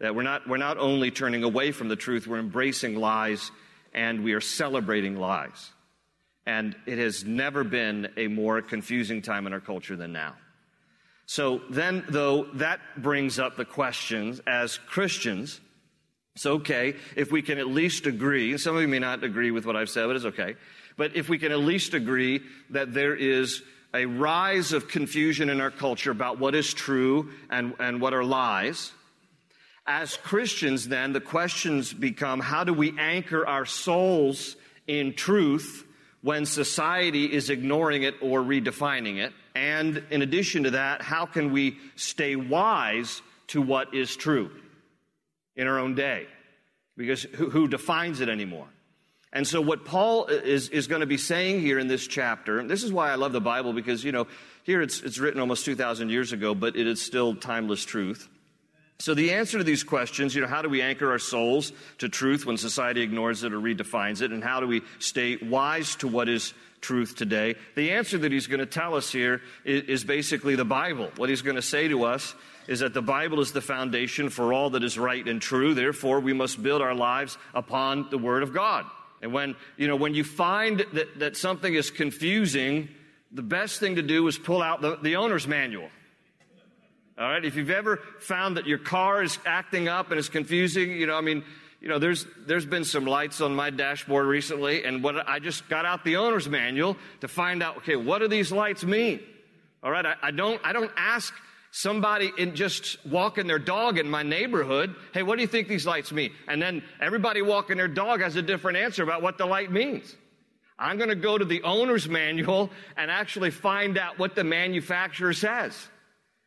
That 0.00 0.14
we're 0.14 0.22
not, 0.22 0.48
we're 0.48 0.56
not 0.56 0.78
only 0.78 1.10
turning 1.10 1.44
away 1.44 1.72
from 1.72 1.88
the 1.88 1.96
truth, 1.96 2.26
we're 2.26 2.38
embracing 2.38 2.96
lies 2.96 3.50
and 3.92 4.24
we 4.24 4.32
are 4.32 4.40
celebrating 4.40 5.16
lies. 5.16 5.72
And 6.46 6.74
it 6.86 6.96
has 6.96 7.22
never 7.22 7.64
been 7.64 8.08
a 8.16 8.28
more 8.28 8.62
confusing 8.62 9.20
time 9.20 9.46
in 9.46 9.52
our 9.52 9.60
culture 9.60 9.94
than 9.94 10.12
now. 10.12 10.32
So 11.26 11.60
then, 11.68 12.02
though, 12.08 12.44
that 12.54 12.80
brings 12.96 13.38
up 13.38 13.58
the 13.58 13.66
questions 13.66 14.40
as 14.46 14.78
Christians. 14.78 15.60
It's 16.34 16.46
okay 16.46 16.96
if 17.14 17.30
we 17.30 17.42
can 17.42 17.58
at 17.58 17.68
least 17.68 18.06
agree, 18.06 18.56
some 18.56 18.74
of 18.74 18.80
you 18.80 18.88
may 18.88 19.00
not 19.00 19.22
agree 19.22 19.50
with 19.50 19.66
what 19.66 19.76
I've 19.76 19.90
said, 19.90 20.06
but 20.06 20.16
it's 20.16 20.24
okay. 20.24 20.56
But 20.96 21.16
if 21.16 21.28
we 21.28 21.38
can 21.38 21.52
at 21.52 21.58
least 21.58 21.94
agree 21.94 22.42
that 22.70 22.94
there 22.94 23.14
is 23.14 23.62
a 23.92 24.06
rise 24.06 24.72
of 24.72 24.88
confusion 24.88 25.50
in 25.50 25.60
our 25.60 25.70
culture 25.70 26.10
about 26.10 26.38
what 26.38 26.54
is 26.54 26.74
true 26.74 27.30
and, 27.50 27.74
and 27.78 28.00
what 28.00 28.12
are 28.12 28.24
lies, 28.24 28.92
as 29.86 30.16
Christians, 30.16 30.88
then, 30.88 31.12
the 31.12 31.20
questions 31.20 31.92
become 31.92 32.40
how 32.40 32.64
do 32.64 32.72
we 32.72 32.98
anchor 32.98 33.46
our 33.46 33.66
souls 33.66 34.56
in 34.86 35.12
truth 35.12 35.86
when 36.22 36.46
society 36.46 37.30
is 37.30 37.50
ignoring 37.50 38.02
it 38.02 38.14
or 38.22 38.40
redefining 38.40 39.18
it? 39.18 39.32
And 39.54 40.02
in 40.10 40.22
addition 40.22 40.64
to 40.64 40.70
that, 40.70 41.02
how 41.02 41.26
can 41.26 41.52
we 41.52 41.76
stay 41.96 42.34
wise 42.34 43.20
to 43.48 43.60
what 43.60 43.94
is 43.94 44.16
true 44.16 44.50
in 45.54 45.66
our 45.66 45.78
own 45.78 45.94
day? 45.94 46.26
Because 46.96 47.22
who, 47.22 47.50
who 47.50 47.68
defines 47.68 48.20
it 48.20 48.30
anymore? 48.30 48.68
And 49.34 49.46
so, 49.48 49.60
what 49.60 49.84
Paul 49.84 50.26
is, 50.26 50.68
is 50.68 50.86
going 50.86 51.00
to 51.00 51.06
be 51.06 51.16
saying 51.16 51.60
here 51.60 51.80
in 51.80 51.88
this 51.88 52.06
chapter, 52.06 52.62
this 52.62 52.84
is 52.84 52.92
why 52.92 53.10
I 53.10 53.16
love 53.16 53.32
the 53.32 53.40
Bible, 53.40 53.72
because, 53.72 54.04
you 54.04 54.12
know, 54.12 54.28
here 54.62 54.80
it's, 54.80 55.02
it's 55.02 55.18
written 55.18 55.40
almost 55.40 55.64
2,000 55.64 56.08
years 56.08 56.32
ago, 56.32 56.54
but 56.54 56.76
it 56.76 56.86
is 56.86 57.02
still 57.02 57.34
timeless 57.34 57.84
truth. 57.84 58.28
So, 59.00 59.12
the 59.12 59.32
answer 59.32 59.58
to 59.58 59.64
these 59.64 59.82
questions, 59.82 60.36
you 60.36 60.40
know, 60.40 60.46
how 60.46 60.62
do 60.62 60.68
we 60.68 60.80
anchor 60.80 61.10
our 61.10 61.18
souls 61.18 61.72
to 61.98 62.08
truth 62.08 62.46
when 62.46 62.56
society 62.56 63.02
ignores 63.02 63.42
it 63.42 63.52
or 63.52 63.58
redefines 63.58 64.22
it? 64.22 64.30
And 64.30 64.42
how 64.42 64.60
do 64.60 64.68
we 64.68 64.82
stay 65.00 65.36
wise 65.36 65.96
to 65.96 66.06
what 66.06 66.28
is 66.28 66.54
truth 66.80 67.16
today? 67.16 67.56
The 67.74 67.90
answer 67.90 68.16
that 68.18 68.30
he's 68.30 68.46
going 68.46 68.60
to 68.60 68.66
tell 68.66 68.94
us 68.94 69.10
here 69.10 69.42
is, 69.64 69.82
is 69.82 70.04
basically 70.04 70.54
the 70.54 70.64
Bible. 70.64 71.10
What 71.16 71.28
he's 71.28 71.42
going 71.42 71.56
to 71.56 71.62
say 71.62 71.88
to 71.88 72.04
us 72.04 72.36
is 72.68 72.80
that 72.80 72.94
the 72.94 73.02
Bible 73.02 73.40
is 73.40 73.50
the 73.50 73.60
foundation 73.60 74.30
for 74.30 74.52
all 74.52 74.70
that 74.70 74.84
is 74.84 74.96
right 74.96 75.26
and 75.26 75.42
true. 75.42 75.74
Therefore, 75.74 76.20
we 76.20 76.32
must 76.32 76.62
build 76.62 76.80
our 76.80 76.94
lives 76.94 77.36
upon 77.52 78.10
the 78.10 78.18
Word 78.18 78.44
of 78.44 78.54
God. 78.54 78.86
And 79.22 79.32
when, 79.32 79.56
you 79.76 79.88
know, 79.88 79.96
when 79.96 80.14
you 80.14 80.24
find 80.24 80.84
that, 80.92 81.18
that 81.18 81.36
something 81.36 81.72
is 81.72 81.90
confusing, 81.90 82.88
the 83.32 83.42
best 83.42 83.80
thing 83.80 83.96
to 83.96 84.02
do 84.02 84.26
is 84.28 84.38
pull 84.38 84.62
out 84.62 84.80
the, 84.80 84.96
the 84.96 85.16
owner's 85.16 85.48
manual. 85.48 85.88
All 87.16 87.28
right. 87.28 87.44
If 87.44 87.56
you've 87.56 87.70
ever 87.70 87.98
found 88.18 88.56
that 88.56 88.66
your 88.66 88.78
car 88.78 89.22
is 89.22 89.38
acting 89.46 89.88
up 89.88 90.10
and 90.10 90.18
is 90.18 90.28
confusing, 90.28 90.90
you 90.90 91.06
know, 91.06 91.16
I 91.16 91.20
mean, 91.20 91.44
you 91.80 91.88
know, 91.88 91.98
there's, 91.98 92.26
there's 92.46 92.66
been 92.66 92.84
some 92.84 93.04
lights 93.04 93.40
on 93.40 93.54
my 93.54 93.70
dashboard 93.70 94.26
recently, 94.26 94.84
and 94.84 95.02
what 95.02 95.28
I 95.28 95.38
just 95.38 95.68
got 95.68 95.84
out 95.84 96.04
the 96.04 96.16
owner's 96.16 96.48
manual 96.48 96.96
to 97.20 97.28
find 97.28 97.62
out, 97.62 97.76
okay, 97.78 97.94
what 97.94 98.20
do 98.20 98.28
these 98.28 98.50
lights 98.50 98.84
mean? 98.84 99.20
All 99.82 99.90
right. 99.90 100.04
I, 100.04 100.14
I 100.22 100.30
don't, 100.30 100.60
I 100.64 100.72
don't 100.72 100.90
ask 100.96 101.32
somebody 101.76 102.30
in 102.38 102.54
just 102.54 103.04
walking 103.04 103.48
their 103.48 103.58
dog 103.58 103.98
in 103.98 104.08
my 104.08 104.22
neighborhood, 104.22 104.94
hey, 105.12 105.24
what 105.24 105.34
do 105.34 105.42
you 105.42 105.48
think 105.48 105.66
these 105.66 105.84
lights 105.84 106.12
mean? 106.12 106.32
And 106.46 106.62
then 106.62 106.84
everybody 107.00 107.42
walking 107.42 107.78
their 107.78 107.88
dog 107.88 108.20
has 108.20 108.36
a 108.36 108.42
different 108.42 108.78
answer 108.78 109.02
about 109.02 109.22
what 109.22 109.38
the 109.38 109.44
light 109.44 109.72
means. 109.72 110.14
I'm 110.78 110.98
going 110.98 111.08
to 111.08 111.16
go 111.16 111.36
to 111.36 111.44
the 111.44 111.64
owner's 111.64 112.08
manual 112.08 112.70
and 112.96 113.10
actually 113.10 113.50
find 113.50 113.98
out 113.98 114.20
what 114.20 114.36
the 114.36 114.44
manufacturer 114.44 115.32
says. 115.32 115.76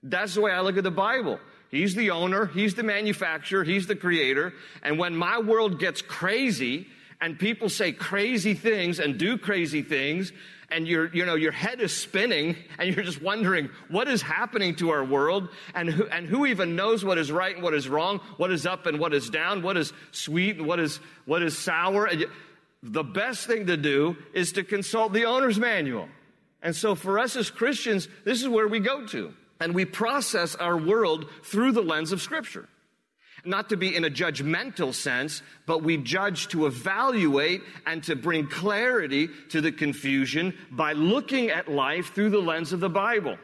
That's 0.01 0.33
the 0.33 0.39
way 0.39 0.53
I 0.53 0.61
look 0.61 0.77
at 0.77 0.85
the 0.85 0.91
Bible. 0.91 1.41
He's 1.71 1.93
the 1.93 2.11
owner, 2.11 2.45
he's 2.45 2.75
the 2.75 2.83
manufacturer, 2.83 3.65
he's 3.65 3.85
the 3.85 3.97
creator. 3.97 4.53
And 4.81 4.97
when 4.97 5.13
my 5.13 5.39
world 5.39 5.77
gets 5.77 6.01
crazy 6.01 6.87
and 7.19 7.37
people 7.37 7.69
say 7.69 7.91
crazy 7.91 8.53
things 8.53 8.99
and 8.99 9.17
do 9.17 9.37
crazy 9.37 9.81
things, 9.81 10.31
and 10.69 10.87
your, 10.87 11.13
you 11.13 11.25
know, 11.25 11.35
your 11.35 11.51
head 11.51 11.79
is 11.81 11.95
spinning 11.95 12.55
and 12.79 12.93
you're 12.93 13.05
just 13.05 13.21
wondering 13.21 13.69
what 13.87 14.07
is 14.07 14.21
happening 14.21 14.75
to 14.75 14.89
our 14.89 15.03
world 15.03 15.49
and 15.73 15.89
who, 15.89 16.07
and 16.07 16.27
who 16.27 16.45
even 16.45 16.75
knows 16.75 17.05
what 17.05 17.17
is 17.17 17.31
right 17.31 17.55
and 17.55 17.63
what 17.63 17.73
is 17.73 17.87
wrong, 17.87 18.19
what 18.37 18.51
is 18.51 18.65
up 18.65 18.85
and 18.85 18.99
what 18.99 19.13
is 19.13 19.29
down, 19.29 19.61
what 19.61 19.77
is 19.77 19.93
sweet 20.11 20.57
and 20.57 20.67
what 20.67 20.79
is, 20.79 20.99
what 21.25 21.41
is 21.41 21.57
sour. 21.57 22.09
The 22.83 23.03
best 23.03 23.47
thing 23.47 23.67
to 23.67 23.77
do 23.77 24.17
is 24.33 24.53
to 24.53 24.63
consult 24.63 25.13
the 25.13 25.25
owner's 25.25 25.57
manual. 25.57 26.09
And 26.61 26.75
so 26.75 26.95
for 26.95 27.19
us 27.19 27.35
as 27.35 27.49
Christians, 27.49 28.07
this 28.25 28.41
is 28.41 28.49
where 28.49 28.67
we 28.67 28.79
go 28.79 29.05
to 29.07 29.33
and 29.59 29.73
we 29.73 29.85
process 29.85 30.55
our 30.55 30.77
world 30.77 31.29
through 31.43 31.71
the 31.71 31.81
lens 31.81 32.11
of 32.11 32.21
Scripture. 32.21 32.67
Not 33.47 33.69
to 33.69 33.77
be 33.77 33.95
in 33.95 34.03
a 34.03 34.09
judgmental 34.09 34.93
sense, 34.93 35.41
but 35.65 35.81
we 35.81 35.97
judge 35.97 36.49
to 36.49 36.65
evaluate 36.65 37.61
and 37.85 38.03
to 38.03 38.15
bring 38.15 38.47
clarity 38.47 39.29
to 39.49 39.61
the 39.61 39.71
confusion 39.71 40.53
by 40.69 40.93
looking 40.93 41.49
at 41.49 41.69
life 41.69 42.13
through 42.13 42.31
the 42.31 42.39
lens 42.41 42.73
of 42.73 42.81
the 42.81 42.89
Bible. 42.89 43.37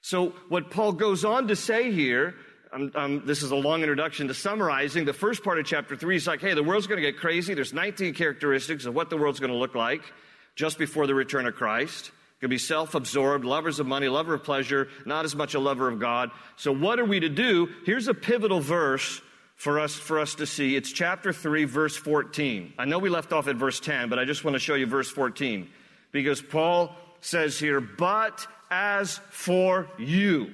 So, 0.00 0.30
what 0.48 0.70
Paul 0.70 0.92
goes 0.92 1.24
on 1.24 1.48
to 1.48 1.56
say 1.56 1.92
here, 1.92 2.34
um, 2.72 2.92
um, 2.94 3.22
this 3.26 3.42
is 3.42 3.50
a 3.50 3.56
long 3.56 3.82
introduction 3.82 4.28
to 4.28 4.34
summarizing. 4.34 5.04
The 5.04 5.12
first 5.12 5.44
part 5.44 5.58
of 5.58 5.66
chapter 5.66 5.96
3 5.96 6.16
is 6.16 6.26
like, 6.26 6.40
hey, 6.40 6.54
the 6.54 6.62
world's 6.62 6.86
going 6.86 7.02
to 7.02 7.12
get 7.12 7.20
crazy. 7.20 7.52
There's 7.52 7.74
19 7.74 8.14
characteristics 8.14 8.86
of 8.86 8.94
what 8.94 9.10
the 9.10 9.18
world's 9.18 9.40
going 9.40 9.52
to 9.52 9.58
look 9.58 9.74
like 9.74 10.00
just 10.54 10.78
before 10.78 11.06
the 11.06 11.14
return 11.14 11.46
of 11.46 11.54
Christ 11.54 12.10
could 12.40 12.50
be 12.50 12.58
self 12.58 12.94
absorbed, 12.94 13.44
lovers 13.44 13.80
of 13.80 13.86
money, 13.86 14.08
lover 14.08 14.34
of 14.34 14.44
pleasure, 14.44 14.88
not 15.04 15.24
as 15.24 15.36
much 15.36 15.54
a 15.54 15.60
lover 15.60 15.88
of 15.88 16.00
God. 16.00 16.30
So, 16.56 16.72
what 16.72 16.98
are 16.98 17.04
we 17.04 17.20
to 17.20 17.28
do? 17.28 17.68
Here's 17.84 18.08
a 18.08 18.14
pivotal 18.14 18.60
verse 18.60 19.20
for 19.56 19.78
us, 19.78 19.94
for 19.94 20.18
us 20.18 20.36
to 20.36 20.46
see. 20.46 20.74
It's 20.74 20.90
chapter 20.90 21.34
3, 21.34 21.64
verse 21.64 21.94
14. 21.94 22.72
I 22.78 22.86
know 22.86 22.98
we 22.98 23.10
left 23.10 23.34
off 23.34 23.46
at 23.46 23.56
verse 23.56 23.78
10, 23.78 24.08
but 24.08 24.18
I 24.18 24.24
just 24.24 24.42
want 24.42 24.54
to 24.54 24.58
show 24.58 24.74
you 24.74 24.86
verse 24.86 25.10
14 25.10 25.68
because 26.12 26.40
Paul 26.40 26.96
says 27.20 27.58
here, 27.58 27.80
But 27.80 28.46
as 28.70 29.18
for 29.28 29.90
you, 29.98 30.50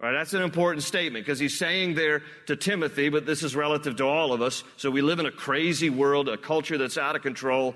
all 0.00 0.08
right, 0.08 0.18
that's 0.18 0.32
an 0.32 0.42
important 0.42 0.84
statement 0.84 1.26
because 1.26 1.38
he's 1.38 1.58
saying 1.58 1.94
there 1.94 2.22
to 2.46 2.56
Timothy, 2.56 3.10
but 3.10 3.26
this 3.26 3.42
is 3.42 3.54
relative 3.54 3.96
to 3.96 4.04
all 4.04 4.32
of 4.32 4.40
us. 4.40 4.64
So 4.78 4.90
we 4.90 5.02
live 5.02 5.18
in 5.18 5.26
a 5.26 5.30
crazy 5.30 5.90
world, 5.90 6.30
a 6.30 6.38
culture 6.38 6.78
that's 6.78 6.96
out 6.96 7.16
of 7.16 7.22
control. 7.22 7.74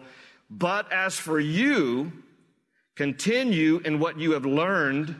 But 0.51 0.93
as 0.93 1.15
for 1.15 1.39
you, 1.39 2.13
Continue 2.97 3.81
in 3.85 3.99
what 3.99 4.19
you 4.19 4.33
have 4.33 4.45
learned 4.45 5.15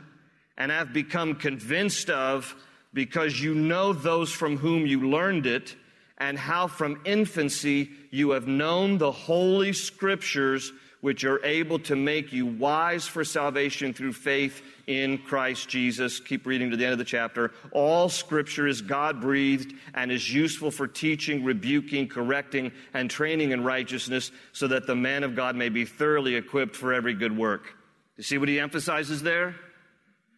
and 0.57 0.71
have 0.71 0.93
become 0.93 1.35
convinced 1.35 2.09
of 2.09 2.55
because 2.93 3.41
you 3.41 3.55
know 3.55 3.93
those 3.93 4.31
from 4.31 4.57
whom 4.57 4.85
you 4.85 5.09
learned 5.09 5.45
it 5.45 5.75
and 6.17 6.37
how 6.37 6.67
from 6.67 7.01
infancy 7.05 7.89
you 8.11 8.31
have 8.31 8.47
known 8.47 8.97
the 8.97 9.11
holy 9.11 9.73
scriptures 9.73 10.71
which 11.01 11.23
are 11.23 11.43
able 11.43 11.79
to 11.79 11.95
make 11.95 12.31
you 12.31 12.45
wise 12.45 13.07
for 13.07 13.23
salvation 13.23 13.93
through 13.93 14.13
faith 14.13 14.61
in 14.87 15.17
Christ 15.17 15.67
Jesus. 15.67 16.19
Keep 16.19 16.45
reading 16.45 16.69
to 16.71 16.77
the 16.77 16.85
end 16.85 16.93
of 16.93 16.99
the 16.99 17.05
chapter. 17.05 17.51
All 17.71 18.07
scripture 18.07 18.67
is 18.67 18.81
God 18.81 19.19
breathed 19.19 19.73
and 19.95 20.11
is 20.11 20.31
useful 20.31 20.71
for 20.71 20.87
teaching, 20.87 21.43
rebuking, 21.43 22.07
correcting, 22.07 22.71
and 22.93 23.09
training 23.09 23.51
in 23.51 23.63
righteousness 23.63 24.31
so 24.53 24.67
that 24.67 24.87
the 24.87 24.95
man 24.95 25.23
of 25.23 25.35
God 25.35 25.55
may 25.55 25.69
be 25.69 25.85
thoroughly 25.85 26.35
equipped 26.35 26.75
for 26.75 26.93
every 26.93 27.15
good 27.15 27.35
work. 27.35 27.75
You 28.17 28.23
see 28.23 28.37
what 28.37 28.49
he 28.49 28.59
emphasizes 28.59 29.23
there? 29.23 29.55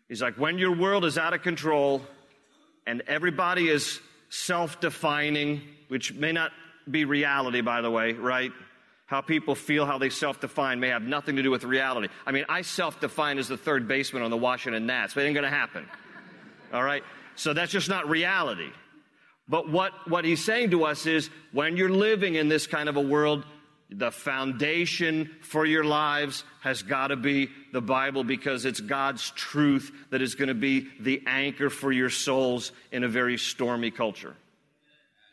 He's 0.08 0.22
like, 0.22 0.38
when 0.38 0.58
your 0.58 0.76
world 0.76 1.06
is 1.06 1.18
out 1.18 1.34
of 1.34 1.42
control 1.42 2.02
and 2.88 3.02
everybody 3.08 3.68
is 3.68 4.00
self 4.30 4.80
defining, 4.80 5.62
which 5.90 6.14
may 6.14 6.32
not 6.32 6.52
be 6.90 7.06
reality, 7.06 7.62
by 7.62 7.82
the 7.82 7.92
way, 7.92 8.14
right? 8.14 8.52
How 9.06 9.22
people 9.22 9.54
feel, 9.56 9.86
how 9.86 9.98
they 9.98 10.10
self 10.10 10.40
define 10.40 10.80
may 10.80 10.90
have 10.90 11.04
nothing 11.04 11.36
to 11.36 11.44
do 11.44 11.52
with 11.52 11.64
reality. 11.64 12.08
I 12.26 12.32
mean, 12.32 12.46
I 12.50 12.62
self 12.62 13.00
define 13.00 13.38
as 13.38 13.48
the 13.48 13.58
third 13.58 13.88
baseman 13.88 14.24
on 14.24 14.32
the 14.32 14.38
Washington 14.38 14.86
Nats, 14.86 15.14
but 15.14 15.24
it 15.24 15.28
ain't 15.28 15.36
going 15.36 15.44
to 15.44 15.50
happen. 15.50 15.86
All 16.72 16.84
right? 16.84 17.04
So 17.36 17.54
that's 17.54 17.72
just 17.72 17.90
not 17.90 18.10
reality. 18.10 18.70
But 19.48 19.70
what, 19.70 19.92
what 20.08 20.24
he's 20.24 20.44
saying 20.44 20.72
to 20.72 20.86
us 20.86 21.06
is 21.06 21.30
when 21.52 21.76
you're 21.76 21.90
living 21.90 22.36
in 22.36 22.48
this 22.48 22.66
kind 22.66 22.88
of 22.88 22.96
a 22.96 23.02
world, 23.02 23.46
the 23.90 24.12
foundation 24.12 25.30
for 25.42 25.66
your 25.66 25.84
lives 25.84 26.44
has 26.62 26.82
got 26.82 27.08
to 27.08 27.16
be 27.16 27.50
the 27.72 27.82
Bible 27.82 28.24
because 28.24 28.66
it's 28.66 28.80
God's 28.80 29.30
truth 29.32 29.92
that 30.10 30.22
is 30.22 30.36
going 30.36 30.48
to 30.48 30.54
be 30.54 30.88
the 31.00 31.22
anchor 31.28 31.70
for 31.70 31.92
your 31.92 32.10
souls 32.10 32.72
in 32.92 33.04
a 33.04 33.10
very 33.10 33.38
stormy 33.38 33.92
culture. 33.92 34.36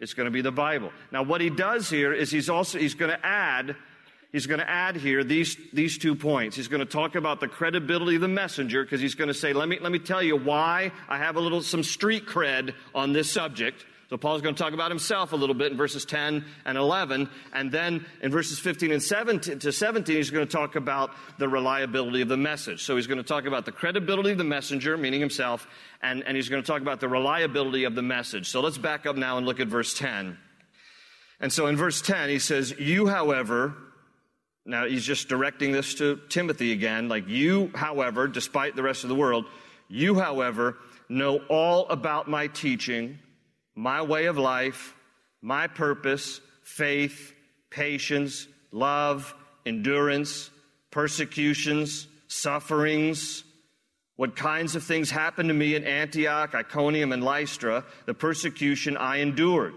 It's 0.00 0.14
going 0.14 0.24
to 0.24 0.30
be 0.30 0.40
the 0.40 0.50
Bible. 0.50 0.92
Now, 1.12 1.22
what 1.22 1.40
he 1.40 1.50
does 1.50 1.90
here 1.90 2.12
is 2.12 2.30
he's 2.30 2.48
also, 2.48 2.78
he's 2.78 2.94
going 2.94 3.10
to 3.10 3.24
add, 3.24 3.76
he's 4.32 4.46
going 4.46 4.60
to 4.60 4.68
add 4.68 4.96
here 4.96 5.22
these, 5.22 5.56
these 5.74 5.98
two 5.98 6.14
points. 6.14 6.56
He's 6.56 6.68
going 6.68 6.80
to 6.80 6.86
talk 6.86 7.14
about 7.14 7.40
the 7.40 7.48
credibility 7.48 8.14
of 8.14 8.22
the 8.22 8.28
messenger 8.28 8.82
because 8.82 9.00
he's 9.00 9.14
going 9.14 9.28
to 9.28 9.34
say, 9.34 9.52
let 9.52 9.68
me, 9.68 9.78
let 9.78 9.92
me 9.92 9.98
tell 9.98 10.22
you 10.22 10.36
why 10.36 10.90
I 11.08 11.18
have 11.18 11.36
a 11.36 11.40
little, 11.40 11.60
some 11.60 11.82
street 11.82 12.26
cred 12.26 12.74
on 12.94 13.12
this 13.12 13.30
subject. 13.30 13.84
So 14.10 14.16
Paul's 14.16 14.42
going 14.42 14.56
to 14.56 14.60
talk 14.60 14.72
about 14.72 14.90
himself 14.90 15.32
a 15.32 15.36
little 15.36 15.54
bit 15.54 15.70
in 15.70 15.78
verses 15.78 16.04
10 16.04 16.44
and 16.64 16.76
11. 16.76 17.30
And 17.52 17.70
then 17.70 18.04
in 18.20 18.32
verses 18.32 18.58
15 18.58 18.90
and 18.90 19.00
17 19.00 19.60
to 19.60 19.70
17, 19.70 20.16
he's 20.16 20.30
going 20.30 20.44
to 20.44 20.52
talk 20.52 20.74
about 20.74 21.12
the 21.38 21.48
reliability 21.48 22.20
of 22.20 22.28
the 22.28 22.36
message. 22.36 22.82
So 22.82 22.96
he's 22.96 23.06
going 23.06 23.18
to 23.18 23.24
talk 23.24 23.46
about 23.46 23.66
the 23.66 23.72
credibility 23.72 24.32
of 24.32 24.38
the 24.38 24.42
messenger, 24.42 24.96
meaning 24.96 25.20
himself, 25.20 25.68
and, 26.02 26.24
and 26.24 26.36
he's 26.36 26.48
going 26.48 26.60
to 26.60 26.66
talk 26.66 26.82
about 26.82 26.98
the 26.98 27.08
reliability 27.08 27.84
of 27.84 27.94
the 27.94 28.02
message. 28.02 28.48
So 28.48 28.60
let's 28.60 28.78
back 28.78 29.06
up 29.06 29.14
now 29.14 29.38
and 29.38 29.46
look 29.46 29.60
at 29.60 29.68
verse 29.68 29.94
10. 29.94 30.36
And 31.38 31.52
so 31.52 31.68
in 31.68 31.76
verse 31.76 32.02
10, 32.02 32.30
he 32.30 32.40
says, 32.40 32.74
You, 32.80 33.06
however, 33.06 33.76
now 34.66 34.86
he's 34.86 35.04
just 35.04 35.28
directing 35.28 35.70
this 35.70 35.94
to 35.94 36.18
Timothy 36.28 36.72
again, 36.72 37.08
like, 37.08 37.28
You, 37.28 37.70
however, 37.76 38.26
despite 38.26 38.74
the 38.74 38.82
rest 38.82 39.04
of 39.04 39.08
the 39.08 39.14
world, 39.14 39.44
you, 39.86 40.16
however, 40.16 40.78
know 41.08 41.38
all 41.48 41.88
about 41.88 42.26
my 42.26 42.48
teaching 42.48 43.20
my 43.80 44.02
way 44.02 44.26
of 44.26 44.36
life, 44.36 44.94
my 45.40 45.66
purpose, 45.66 46.42
faith, 46.62 47.32
patience, 47.70 48.46
love, 48.72 49.34
endurance, 49.64 50.50
persecutions, 50.90 52.06
sufferings, 52.28 53.42
what 54.16 54.36
kinds 54.36 54.76
of 54.76 54.84
things 54.84 55.10
happened 55.10 55.48
to 55.48 55.54
me 55.54 55.74
in 55.74 55.84
Antioch, 55.84 56.54
Iconium, 56.54 57.10
and 57.10 57.24
Lystra, 57.24 57.86
the 58.04 58.12
persecution 58.12 58.98
I 58.98 59.16
endured. 59.16 59.72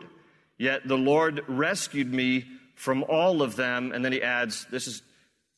Yet 0.58 0.86
the 0.86 0.98
Lord 0.98 1.42
rescued 1.48 2.14
me 2.14 2.44
from 2.76 3.04
all 3.04 3.42
of 3.42 3.56
them. 3.56 3.94
And 3.94 4.04
then 4.04 4.12
he 4.12 4.22
adds, 4.22 4.68
this 4.70 4.86
is, 4.86 5.02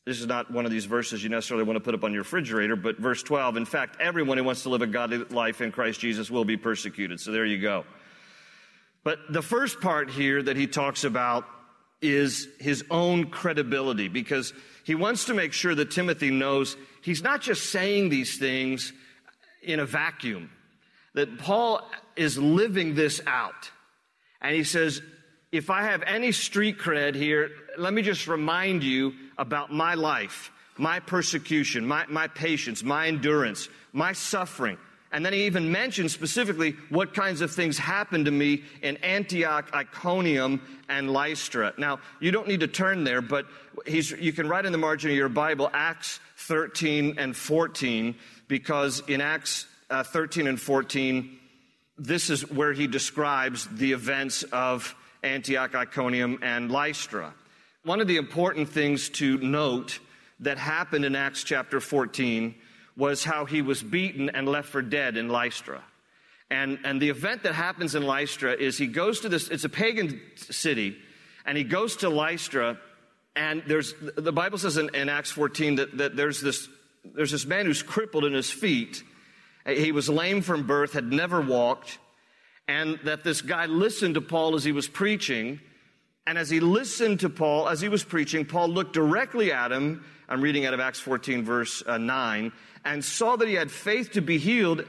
this 0.04 0.20
is 0.20 0.26
not 0.26 0.52
one 0.52 0.64
of 0.64 0.70
these 0.70 0.84
verses 0.84 1.20
you 1.20 1.30
necessarily 1.30 1.64
want 1.64 1.78
to 1.78 1.80
put 1.80 1.94
up 1.94 2.04
on 2.04 2.12
your 2.12 2.22
refrigerator, 2.22 2.76
but 2.76 2.96
verse 2.98 3.24
12, 3.24 3.56
in 3.56 3.64
fact, 3.64 3.96
everyone 4.00 4.38
who 4.38 4.44
wants 4.44 4.62
to 4.62 4.68
live 4.68 4.82
a 4.82 4.86
godly 4.86 5.18
life 5.18 5.60
in 5.60 5.72
Christ 5.72 5.98
Jesus 5.98 6.30
will 6.30 6.44
be 6.44 6.56
persecuted. 6.56 7.18
So 7.18 7.32
there 7.32 7.44
you 7.44 7.60
go. 7.60 7.84
But 9.06 9.20
the 9.32 9.40
first 9.40 9.80
part 9.80 10.10
here 10.10 10.42
that 10.42 10.56
he 10.56 10.66
talks 10.66 11.04
about 11.04 11.46
is 12.02 12.48
his 12.58 12.82
own 12.90 13.26
credibility 13.26 14.08
because 14.08 14.52
he 14.82 14.96
wants 14.96 15.26
to 15.26 15.34
make 15.34 15.52
sure 15.52 15.76
that 15.76 15.92
Timothy 15.92 16.32
knows 16.32 16.76
he's 17.02 17.22
not 17.22 17.40
just 17.40 17.70
saying 17.70 18.08
these 18.08 18.36
things 18.36 18.92
in 19.62 19.78
a 19.78 19.86
vacuum, 19.86 20.50
that 21.14 21.38
Paul 21.38 21.88
is 22.16 22.36
living 22.36 22.96
this 22.96 23.20
out. 23.28 23.70
And 24.40 24.56
he 24.56 24.64
says, 24.64 25.00
if 25.52 25.70
I 25.70 25.84
have 25.84 26.02
any 26.02 26.32
street 26.32 26.76
cred 26.76 27.14
here, 27.14 27.50
let 27.78 27.94
me 27.94 28.02
just 28.02 28.26
remind 28.26 28.82
you 28.82 29.14
about 29.38 29.72
my 29.72 29.94
life, 29.94 30.50
my 30.78 30.98
persecution, 30.98 31.86
my, 31.86 32.06
my 32.08 32.26
patience, 32.26 32.82
my 32.82 33.06
endurance, 33.06 33.68
my 33.92 34.14
suffering. 34.14 34.78
And 35.16 35.24
then 35.24 35.32
he 35.32 35.46
even 35.46 35.72
mentions 35.72 36.12
specifically 36.12 36.72
what 36.90 37.14
kinds 37.14 37.40
of 37.40 37.50
things 37.50 37.78
happened 37.78 38.26
to 38.26 38.30
me 38.30 38.64
in 38.82 38.98
Antioch, 38.98 39.70
Iconium, 39.72 40.60
and 40.90 41.10
Lystra. 41.10 41.72
Now, 41.78 42.00
you 42.20 42.30
don't 42.30 42.46
need 42.46 42.60
to 42.60 42.68
turn 42.68 43.02
there, 43.02 43.22
but 43.22 43.46
you 43.86 44.34
can 44.34 44.46
write 44.46 44.66
in 44.66 44.72
the 44.72 44.78
margin 44.78 45.10
of 45.10 45.16
your 45.16 45.30
Bible 45.30 45.70
Acts 45.72 46.20
13 46.36 47.14
and 47.16 47.34
14, 47.34 48.14
because 48.46 49.02
in 49.08 49.22
Acts 49.22 49.64
uh, 49.88 50.02
13 50.02 50.48
and 50.48 50.60
14, 50.60 51.38
this 51.96 52.28
is 52.28 52.50
where 52.50 52.74
he 52.74 52.86
describes 52.86 53.66
the 53.68 53.92
events 53.92 54.42
of 54.42 54.94
Antioch, 55.22 55.74
Iconium, 55.74 56.40
and 56.42 56.70
Lystra. 56.70 57.32
One 57.84 58.02
of 58.02 58.06
the 58.06 58.18
important 58.18 58.68
things 58.68 59.08
to 59.08 59.38
note 59.38 59.98
that 60.40 60.58
happened 60.58 61.06
in 61.06 61.16
Acts 61.16 61.42
chapter 61.42 61.80
14 61.80 62.54
was 62.96 63.24
how 63.24 63.44
he 63.44 63.62
was 63.62 63.82
beaten 63.82 64.30
and 64.30 64.48
left 64.48 64.68
for 64.68 64.82
dead 64.82 65.16
in 65.16 65.28
Lystra. 65.28 65.82
And, 66.50 66.78
and 66.84 67.00
the 67.00 67.10
event 67.10 67.42
that 67.42 67.54
happens 67.54 67.94
in 67.94 68.04
Lystra 68.04 68.52
is 68.52 68.78
he 68.78 68.86
goes 68.86 69.20
to 69.20 69.28
this, 69.28 69.48
it's 69.48 69.64
a 69.64 69.68
pagan 69.68 70.20
city, 70.36 70.96
and 71.44 71.58
he 71.58 71.64
goes 71.64 71.96
to 71.96 72.08
Lystra, 72.08 72.78
and 73.34 73.62
there's, 73.66 73.94
the 74.16 74.32
Bible 74.32 74.58
says 74.58 74.76
in, 74.76 74.94
in 74.94 75.08
Acts 75.08 75.30
14 75.30 75.76
that, 75.76 75.98
that 75.98 76.16
there's 76.16 76.40
this, 76.40 76.68
there's 77.04 77.32
this 77.32 77.46
man 77.46 77.66
who's 77.66 77.82
crippled 77.82 78.24
in 78.24 78.32
his 78.32 78.50
feet. 78.50 79.02
He 79.66 79.92
was 79.92 80.08
lame 80.08 80.40
from 80.40 80.66
birth, 80.66 80.92
had 80.92 81.12
never 81.12 81.40
walked, 81.40 81.98
and 82.68 82.98
that 83.04 83.24
this 83.24 83.42
guy 83.42 83.66
listened 83.66 84.14
to 84.14 84.20
Paul 84.20 84.54
as 84.54 84.64
he 84.64 84.72
was 84.72 84.88
preaching. 84.88 85.60
And 86.26 86.38
as 86.38 86.50
he 86.50 86.60
listened 86.60 87.20
to 87.20 87.28
Paul, 87.28 87.68
as 87.68 87.80
he 87.80 87.88
was 87.88 88.02
preaching, 88.02 88.44
Paul 88.44 88.68
looked 88.68 88.92
directly 88.92 89.52
at 89.52 89.70
him. 89.70 90.04
I'm 90.28 90.40
reading 90.40 90.66
out 90.66 90.74
of 90.74 90.80
Acts 90.80 90.98
14, 90.98 91.44
verse 91.44 91.82
uh, 91.86 91.98
9 91.98 92.52
and 92.86 93.04
saw 93.04 93.36
that 93.36 93.48
he 93.48 93.54
had 93.54 93.70
faith 93.70 94.12
to 94.12 94.22
be 94.22 94.38
healed, 94.38 94.84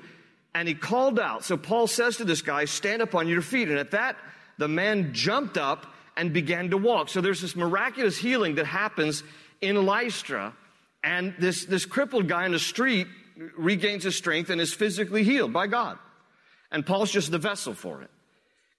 and 0.54 0.68
he 0.68 0.76
called 0.76 1.20
out. 1.20 1.44
So 1.44 1.58
Paul 1.58 1.88
says 1.88 2.18
to 2.18 2.26
this 2.26 2.44
guy, 2.44 2.66
Stand 2.66 3.02
up 3.02 3.16
on 3.16 3.28
your 3.28 3.42
feet. 3.42 3.70
And 3.70 3.80
at 3.80 3.92
that, 3.92 4.16
the 4.58 4.68
man 4.68 5.14
jumped 5.14 5.58
up 5.58 5.88
and 6.16 6.32
began 6.32 6.70
to 6.70 6.78
walk. 6.78 7.10
So 7.10 7.22
there's 7.22 7.42
this 7.42 7.56
miraculous 7.56 8.18
healing 8.18 8.56
that 8.56 8.68
happens 8.68 9.24
in 9.62 9.86
Lystra, 9.86 10.54
and 11.04 11.34
this, 11.40 11.66
this 11.66 11.86
crippled 11.86 12.28
guy 12.28 12.46
in 12.46 12.52
the 12.52 12.60
street 12.60 13.08
regains 13.58 14.04
his 14.04 14.16
strength 14.16 14.50
and 14.52 14.62
is 14.62 14.74
physically 14.74 15.24
healed 15.24 15.52
by 15.52 15.66
God. 15.68 15.98
And 16.72 16.86
Paul's 16.86 17.12
just 17.12 17.32
the 17.32 17.38
vessel 17.38 17.74
for 17.74 18.04
it. 18.04 18.12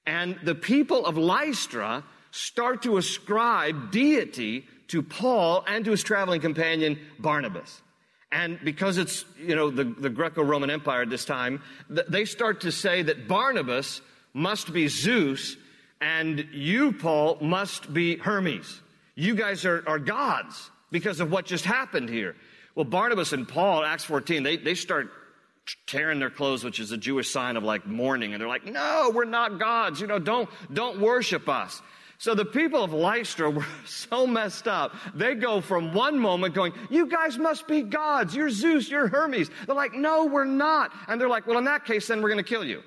And 0.07 0.39
the 0.45 0.55
people 0.55 1.07
of 1.07 1.17
Lystra 1.19 2.05
start 2.31 2.83
to 2.83 2.97
ascribe 2.97 3.91
deity 3.91 4.67
to 4.89 5.03
Paul 5.03 5.65
and 5.67 5.85
to 5.85 5.91
his 5.91 6.03
traveling 6.03 6.41
companion 6.41 6.99
Barnabas. 7.19 7.83
And 8.31 8.59
because 8.63 8.99
it's, 8.99 9.25
you 9.41 9.57
know, 9.57 9.71
the, 9.71 9.85
the 9.85 10.11
Greco-Roman 10.11 10.71
Empire 10.71 11.03
at 11.03 11.11
this 11.11 11.25
time, 11.25 11.63
they 11.89 12.25
start 12.25 12.63
to 12.63 12.73
say 12.73 13.03
that 13.03 13.27
Barnabas 13.27 14.03
must 14.35 14.73
be 14.73 14.89
Zeus 14.89 15.57
and 16.01 16.47
you, 16.53 16.93
Paul, 16.93 17.39
must 17.41 17.93
be 17.93 18.17
Hermes. 18.17 18.81
You 19.15 19.35
guys 19.35 19.65
are, 19.65 19.83
are 19.87 19.99
gods 19.99 20.71
because 20.91 21.21
of 21.21 21.33
what 21.33 21.47
just 21.47 21.65
happened 21.65 22.09
here. 22.09 22.37
Well, 22.75 22.85
Barnabas 22.85 23.33
and 23.33 23.49
Paul, 23.49 23.85
Acts 23.85 24.05
14, 24.05 24.43
they, 24.43 24.57
they 24.57 24.75
start 24.75 25.11
tearing 25.87 26.19
their 26.19 26.31
clothes, 26.31 26.63
which 26.63 26.79
is 26.79 26.93
a 26.93 26.97
Jewish 26.97 27.31
sign 27.31 27.57
of 27.57 27.65
like 27.65 27.87
mourning. 27.87 28.33
And 28.33 28.41
they're 28.41 28.49
like, 28.49 28.65
no, 28.65 29.11
we're 29.13 29.25
not 29.25 29.59
gods. 29.59 30.01
You 30.01 30.07
know, 30.07 30.19
don't, 30.19 30.49
don't 30.73 31.01
worship 31.01 31.49
us. 31.49 31.83
So 32.19 32.35
the 32.35 32.45
people 32.45 32.83
of 32.83 32.93
Lystra 32.93 33.49
were 33.49 33.67
so 33.87 34.27
messed 34.27 34.69
up. 34.69 34.95
They 35.15 35.35
go 35.35 35.61
from 35.61 35.95
one 35.95 36.19
moment 36.19 36.55
going, 36.55 36.73
you 36.91 37.07
guys 37.07 37.39
must 37.39 37.67
be 37.67 37.83
gods. 37.83 38.35
You're 38.35 38.51
Zeus. 38.51 38.91
You're 38.91 39.09
Hermes. 39.09 39.51
They're 39.67 39.75
like, 39.75 39.95
no, 39.95 40.27
we're 40.27 40.45
not. 40.45 40.93
And 41.07 41.21
they're 41.21 41.29
like, 41.29 41.47
well, 41.47 41.59
in 41.59 41.65
that 41.65 41.85
case, 41.85 42.09
then 42.09 42.21
we're 42.21 42.31
going 42.31 42.45
to 42.45 42.49
kill 42.49 42.65
you. 42.65 42.83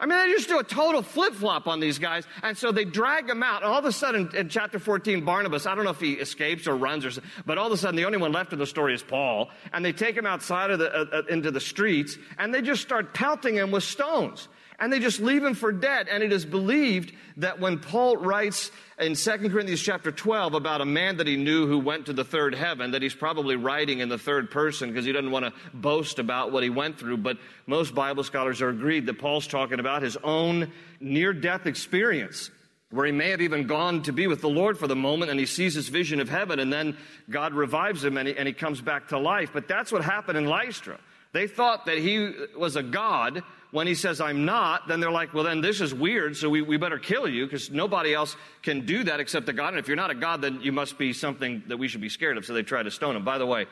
I 0.00 0.06
mean, 0.06 0.16
they 0.16 0.32
just 0.32 0.48
do 0.48 0.60
a 0.60 0.64
total 0.64 1.02
flip 1.02 1.34
flop 1.34 1.66
on 1.66 1.80
these 1.80 1.98
guys. 1.98 2.24
And 2.44 2.56
so 2.56 2.70
they 2.70 2.84
drag 2.84 3.26
them 3.26 3.42
out. 3.42 3.64
And 3.64 3.72
all 3.72 3.80
of 3.80 3.84
a 3.84 3.90
sudden, 3.90 4.30
in 4.32 4.48
chapter 4.48 4.78
14, 4.78 5.24
Barnabas, 5.24 5.66
I 5.66 5.74
don't 5.74 5.82
know 5.82 5.90
if 5.90 5.98
he 5.98 6.12
escapes 6.12 6.68
or 6.68 6.76
runs 6.76 7.04
or 7.04 7.10
something, 7.10 7.28
but 7.44 7.58
all 7.58 7.66
of 7.66 7.72
a 7.72 7.76
sudden, 7.76 7.96
the 7.96 8.04
only 8.04 8.18
one 8.18 8.30
left 8.30 8.52
in 8.52 8.60
the 8.60 8.66
story 8.66 8.94
is 8.94 9.02
Paul. 9.02 9.50
And 9.72 9.84
they 9.84 9.92
take 9.92 10.16
him 10.16 10.24
outside 10.24 10.70
of 10.70 10.78
the, 10.78 10.94
uh, 10.94 11.04
uh, 11.12 11.22
into 11.28 11.50
the 11.50 11.58
streets 11.58 12.16
and 12.38 12.54
they 12.54 12.62
just 12.62 12.80
start 12.80 13.12
pelting 13.12 13.56
him 13.56 13.72
with 13.72 13.82
stones 13.82 14.46
and 14.78 14.92
they 14.92 15.00
just 15.00 15.20
leave 15.20 15.42
him 15.42 15.54
for 15.54 15.72
dead. 15.72 16.08
And 16.08 16.22
it 16.22 16.32
is 16.32 16.44
believed 16.44 17.12
that 17.38 17.58
when 17.58 17.78
Paul 17.78 18.16
writes 18.16 18.70
in 18.98 19.14
2 19.14 19.30
Corinthians 19.50 19.82
chapter 19.82 20.12
12 20.12 20.54
about 20.54 20.80
a 20.80 20.84
man 20.84 21.16
that 21.16 21.26
he 21.26 21.36
knew 21.36 21.66
who 21.66 21.78
went 21.78 22.06
to 22.06 22.12
the 22.12 22.24
third 22.24 22.54
heaven, 22.54 22.92
that 22.92 23.02
he's 23.02 23.14
probably 23.14 23.56
writing 23.56 23.98
in 23.98 24.08
the 24.08 24.18
third 24.18 24.50
person 24.50 24.90
because 24.90 25.04
he 25.04 25.12
doesn't 25.12 25.30
want 25.30 25.46
to 25.46 25.52
boast 25.74 26.18
about 26.18 26.52
what 26.52 26.62
he 26.62 26.70
went 26.70 26.98
through. 26.98 27.16
But 27.16 27.38
most 27.66 27.94
Bible 27.94 28.22
scholars 28.22 28.62
are 28.62 28.68
agreed 28.68 29.06
that 29.06 29.18
Paul's 29.18 29.46
talking 29.46 29.80
about 29.80 30.02
his 30.02 30.16
own 30.18 30.72
near 31.00 31.32
death 31.32 31.66
experience 31.66 32.50
where 32.90 33.04
he 33.04 33.12
may 33.12 33.30
have 33.30 33.42
even 33.42 33.66
gone 33.66 34.02
to 34.02 34.12
be 34.12 34.26
with 34.26 34.40
the 34.40 34.48
Lord 34.48 34.78
for 34.78 34.86
the 34.86 34.96
moment 34.96 35.30
and 35.30 35.38
he 35.38 35.44
sees 35.44 35.74
his 35.74 35.88
vision 35.88 36.20
of 36.20 36.28
heaven 36.28 36.58
and 36.58 36.72
then 36.72 36.96
God 37.28 37.52
revives 37.52 38.02
him 38.02 38.16
and 38.16 38.26
he, 38.26 38.36
and 38.36 38.48
he 38.48 38.54
comes 38.54 38.80
back 38.80 39.08
to 39.08 39.18
life. 39.18 39.50
But 39.52 39.68
that's 39.68 39.92
what 39.92 40.02
happened 40.02 40.38
in 40.38 40.46
Lystra. 40.46 40.98
They 41.32 41.46
thought 41.46 41.86
that 41.86 41.98
he 41.98 42.32
was 42.56 42.76
a 42.76 42.82
God 42.82 43.42
when 43.70 43.86
he 43.86 43.94
says, 43.94 44.20
I'm 44.20 44.46
not, 44.46 44.88
then 44.88 45.00
they're 45.00 45.10
like, 45.10 45.34
well, 45.34 45.44
then 45.44 45.60
this 45.60 45.80
is 45.80 45.92
weird, 45.92 46.36
so 46.36 46.48
we, 46.48 46.62
we 46.62 46.78
better 46.78 46.98
kill 46.98 47.28
you 47.28 47.44
because 47.44 47.70
nobody 47.70 48.14
else 48.14 48.34
can 48.62 48.86
do 48.86 49.04
that 49.04 49.20
except 49.20 49.44
the 49.44 49.52
God. 49.52 49.68
And 49.68 49.78
if 49.78 49.88
you're 49.88 49.96
not 49.96 50.10
a 50.10 50.14
God, 50.14 50.40
then 50.40 50.62
you 50.62 50.72
must 50.72 50.96
be 50.96 51.12
something 51.12 51.62
that 51.68 51.76
we 51.76 51.86
should 51.86 52.00
be 52.00 52.08
scared 52.08 52.38
of. 52.38 52.46
So 52.46 52.54
they 52.54 52.62
try 52.62 52.82
to 52.82 52.90
stone 52.90 53.14
him. 53.14 53.24
By 53.24 53.36
the 53.36 53.44
way, 53.44 53.66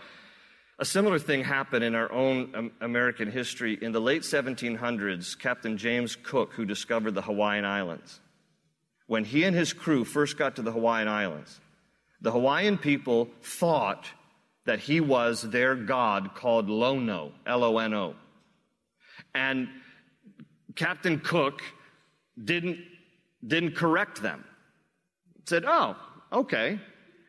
a 0.79 0.85
similar 0.85 1.19
thing 1.19 1.43
happened 1.43 1.83
in 1.83 1.95
our 1.95 2.13
own 2.13 2.73
American 2.83 3.31
history. 3.31 3.79
In 3.81 3.93
the 3.93 4.01
late 4.01 4.23
1700s, 4.23 5.39
Captain 5.39 5.79
James 5.79 6.17
Cook, 6.23 6.53
who 6.53 6.67
discovered 6.67 7.13
the 7.13 7.23
Hawaiian 7.23 7.65
Islands, 7.65 8.21
when 9.07 9.25
he 9.25 9.45
and 9.45 9.57
his 9.57 9.73
crew 9.73 10.05
first 10.05 10.37
got 10.37 10.57
to 10.57 10.63
the 10.63 10.73
Hawaiian 10.73 11.09
Islands, 11.09 11.61
the 12.21 12.33
Hawaiian 12.33 12.77
people 12.77 13.31
thought 13.41 14.07
that 14.67 14.81
he 14.81 15.01
was 15.01 15.43
their 15.43 15.75
god 15.75 16.35
called 16.35 16.69
Lono, 16.69 17.33
L 17.47 17.65
O 17.65 17.79
N 17.79 17.95
O. 17.95 18.15
And 19.35 19.69
Captain 20.75 21.19
Cook 21.19 21.63
didn't, 22.43 22.79
didn't 23.47 23.75
correct 23.75 24.23
them. 24.23 24.45
Said, 25.47 25.65
oh, 25.67 25.97
okay. 26.33 26.79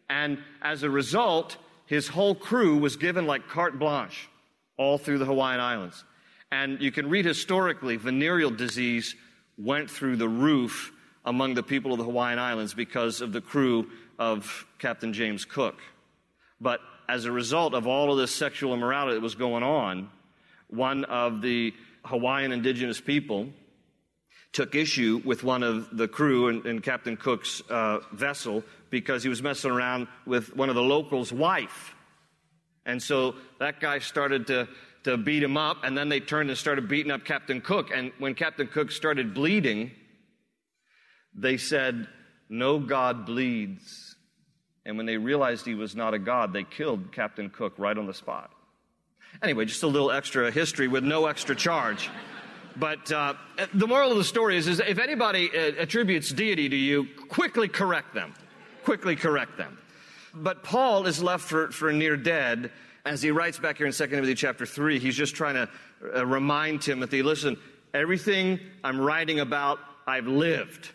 And 0.10 0.40
as 0.62 0.84
a 0.84 0.90
result, 0.90 1.58
his 1.86 2.08
whole 2.08 2.36
crew 2.36 2.78
was 2.78 2.98
given 2.98 3.26
like 3.26 3.48
carte 3.48 3.80
blanche 3.80 4.30
all 4.78 4.98
through 4.98 5.20
the 5.20 5.26
Hawaiian 5.26 5.60
Islands. 5.60 6.04
And 6.52 6.82
you 6.82 6.92
can 6.92 7.10
read 7.10 7.26
historically, 7.26 7.98
venereal 7.98 8.52
disease 8.52 9.16
went 9.58 9.90
through 9.90 10.18
the 10.18 10.30
roof 10.30 10.92
among 11.26 11.56
the 11.56 11.64
people 11.64 11.92
of 11.92 11.98
the 11.98 12.06
Hawaiian 12.06 12.40
Islands 12.40 12.74
because 12.74 13.22
of 13.22 13.34
the 13.34 13.42
crew 13.42 13.90
of 14.18 14.66
Captain 14.80 15.14
James 15.14 15.46
Cook. 15.46 15.80
But 16.62 16.80
as 17.10 17.26
a 17.26 17.32
result 17.32 17.74
of 17.74 17.88
all 17.88 18.12
of 18.12 18.18
this 18.18 18.34
sexual 18.34 18.74
immorality 18.74 19.16
that 19.16 19.22
was 19.22 19.36
going 19.36 19.64
on, 19.64 20.10
one 20.68 21.06
of 21.06 21.42
the 21.42 21.74
Hawaiian 22.06 22.52
indigenous 22.52 23.00
people 23.00 23.50
took 24.54 24.76
issue 24.76 25.22
with 25.24 25.44
one 25.44 25.64
of 25.64 25.96
the 25.96 26.08
crew 26.08 26.48
in, 26.48 26.66
in 26.66 26.82
Captain 26.82 27.18
Cook's 27.18 27.62
uh, 27.70 28.00
vessel 28.12 28.64
because 28.90 29.24
he 29.24 29.30
was 29.30 29.44
messing 29.44 29.72
around 29.72 30.08
with 30.26 30.56
one 30.56 30.70
of 30.70 30.76
the 30.76 30.82
locals' 30.82 31.32
wife. 31.32 31.94
And 32.86 33.04
so 33.04 33.36
that 33.60 33.80
guy 33.80 34.00
started 34.00 34.48
to, 34.48 34.68
to 35.04 35.18
beat 35.18 35.44
him 35.44 35.58
up, 35.58 35.84
and 35.84 35.98
then 35.98 36.10
they 36.10 36.22
turned 36.22 36.50
and 36.50 36.58
started 36.58 36.88
beating 36.88 37.12
up 37.12 37.26
Captain 37.26 37.60
Cook. 37.60 37.92
And 37.94 38.12
when 38.18 38.34
Captain 38.34 38.68
Cook 38.68 38.92
started 38.92 39.34
bleeding, 39.34 39.92
they 41.36 41.58
said, 41.58 42.08
No 42.50 42.80
God 42.80 43.26
bleeds. 43.26 44.07
And 44.88 44.96
when 44.96 45.06
they 45.06 45.18
realized 45.18 45.66
he 45.66 45.76
was 45.76 45.98
not 45.98 46.14
a 46.14 46.20
God, 46.20 46.54
they 46.54 46.64
killed 46.64 47.12
Captain 47.12 47.50
Cook 47.50 47.74
right 47.78 47.98
on 47.98 48.08
the 48.08 48.14
spot. 48.14 48.54
Anyway, 49.44 49.66
just 49.66 49.84
a 49.84 49.88
little 49.88 50.12
extra 50.12 50.50
history 50.50 50.88
with 50.88 51.04
no 51.04 51.26
extra 51.26 51.58
charge. 51.58 52.10
But 52.78 53.12
uh, 53.12 53.34
the 53.74 53.86
moral 53.86 54.12
of 54.12 54.18
the 54.18 54.24
story 54.24 54.56
is, 54.56 54.66
is 54.66 54.80
if 54.80 54.98
anybody 54.98 55.50
uh, 55.50 55.74
attributes 55.82 56.30
deity 56.30 56.70
to 56.70 56.76
you, 56.76 57.06
quickly 57.28 57.68
correct 57.68 58.14
them. 58.14 58.34
Quickly 58.86 59.18
correct 59.18 59.58
them. 59.58 59.78
But 60.34 60.64
Paul 60.64 61.06
is 61.06 61.22
left 61.22 61.44
for, 61.44 61.70
for 61.70 61.92
near 61.92 62.16
dead. 62.16 62.72
As 63.06 63.22
he 63.22 63.32
writes 63.32 63.60
back 63.60 63.78
here 63.78 63.88
in 63.88 63.94
2 63.94 64.08
Timothy 64.08 64.36
chapter 64.36 64.66
3, 64.66 65.00
he's 65.00 65.18
just 65.18 65.36
trying 65.36 65.56
to 65.56 65.70
uh, 66.16 66.26
remind 66.26 66.82
Timothy 66.82 67.24
listen, 67.24 67.58
everything 67.94 68.62
I'm 68.86 69.02
writing 69.02 69.42
about, 69.42 69.80
I've 70.08 70.28
lived. 70.28 70.92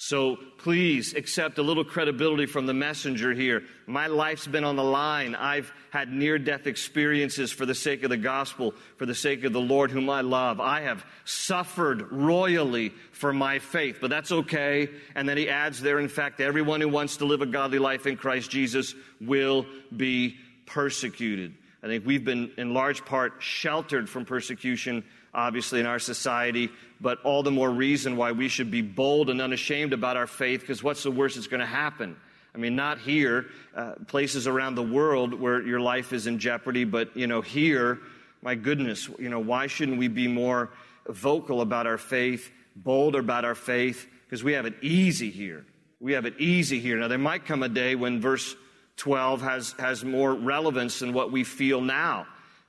So 0.00 0.36
please 0.58 1.14
accept 1.14 1.58
a 1.58 1.62
little 1.62 1.84
credibility 1.84 2.46
from 2.46 2.66
the 2.66 2.72
messenger 2.72 3.34
here. 3.34 3.64
My 3.88 4.06
life's 4.06 4.46
been 4.46 4.62
on 4.62 4.76
the 4.76 4.84
line. 4.84 5.34
I've 5.34 5.72
had 5.90 6.12
near 6.12 6.38
death 6.38 6.68
experiences 6.68 7.50
for 7.50 7.66
the 7.66 7.74
sake 7.74 8.04
of 8.04 8.10
the 8.10 8.16
gospel, 8.16 8.74
for 8.96 9.06
the 9.06 9.14
sake 9.14 9.42
of 9.42 9.52
the 9.52 9.60
Lord 9.60 9.90
whom 9.90 10.08
I 10.08 10.20
love. 10.20 10.60
I 10.60 10.82
have 10.82 11.04
suffered 11.24 12.12
royally 12.12 12.90
for 13.10 13.32
my 13.32 13.58
faith, 13.58 13.98
but 14.00 14.08
that's 14.08 14.30
okay. 14.30 14.88
And 15.16 15.28
then 15.28 15.36
he 15.36 15.48
adds 15.48 15.80
there, 15.80 15.98
in 15.98 16.08
fact, 16.08 16.40
everyone 16.40 16.80
who 16.80 16.88
wants 16.88 17.16
to 17.16 17.24
live 17.24 17.42
a 17.42 17.46
godly 17.46 17.80
life 17.80 18.06
in 18.06 18.16
Christ 18.16 18.52
Jesus 18.52 18.94
will 19.20 19.66
be 19.96 20.36
persecuted. 20.64 21.54
I 21.82 21.88
think 21.88 22.06
we've 22.06 22.24
been 22.24 22.52
in 22.56 22.72
large 22.72 23.04
part 23.04 23.34
sheltered 23.40 24.08
from 24.08 24.24
persecution 24.24 25.02
obviously, 25.34 25.80
in 25.80 25.86
our 25.86 25.98
society, 25.98 26.70
but 27.00 27.20
all 27.22 27.42
the 27.42 27.50
more 27.50 27.70
reason 27.70 28.16
why 28.16 28.32
we 28.32 28.48
should 28.48 28.70
be 28.70 28.82
bold 28.82 29.30
and 29.30 29.40
unashamed 29.40 29.92
about 29.92 30.16
our 30.16 30.26
faith, 30.26 30.60
because 30.60 30.82
what's 30.82 31.02
the 31.02 31.10
worst 31.10 31.36
that's 31.36 31.46
going 31.46 31.60
to 31.60 31.66
happen? 31.66 32.16
I 32.54 32.58
mean, 32.58 32.74
not 32.74 32.98
here, 32.98 33.46
uh, 33.76 33.92
places 34.06 34.46
around 34.46 34.74
the 34.74 34.82
world 34.82 35.34
where 35.34 35.62
your 35.62 35.80
life 35.80 36.12
is 36.12 36.26
in 36.26 36.38
jeopardy, 36.38 36.84
but, 36.84 37.16
you 37.16 37.26
know, 37.26 37.40
here, 37.40 37.98
my 38.42 38.54
goodness, 38.54 39.08
you 39.18 39.28
know, 39.28 39.38
why 39.38 39.66
shouldn't 39.66 39.98
we 39.98 40.08
be 40.08 40.28
more 40.28 40.70
vocal 41.06 41.60
about 41.60 41.86
our 41.86 41.98
faith, 41.98 42.50
bold 42.74 43.14
about 43.14 43.44
our 43.44 43.54
faith? 43.54 44.08
Because 44.24 44.42
we 44.42 44.54
have 44.54 44.66
it 44.66 44.74
easy 44.82 45.30
here. 45.30 45.66
We 46.00 46.12
have 46.12 46.26
it 46.26 46.34
easy 46.38 46.80
here. 46.80 46.96
Now, 46.98 47.08
there 47.08 47.18
might 47.18 47.46
come 47.46 47.62
a 47.62 47.68
day 47.68 47.94
when 47.94 48.20
verse 48.20 48.56
12 48.96 49.42
has, 49.42 49.72
has 49.78 50.04
more 50.04 50.34
relevance 50.34 50.98
than 50.98 51.12
what 51.12 51.32
we 51.32 51.44
feel 51.44 51.80
now. 51.80 52.26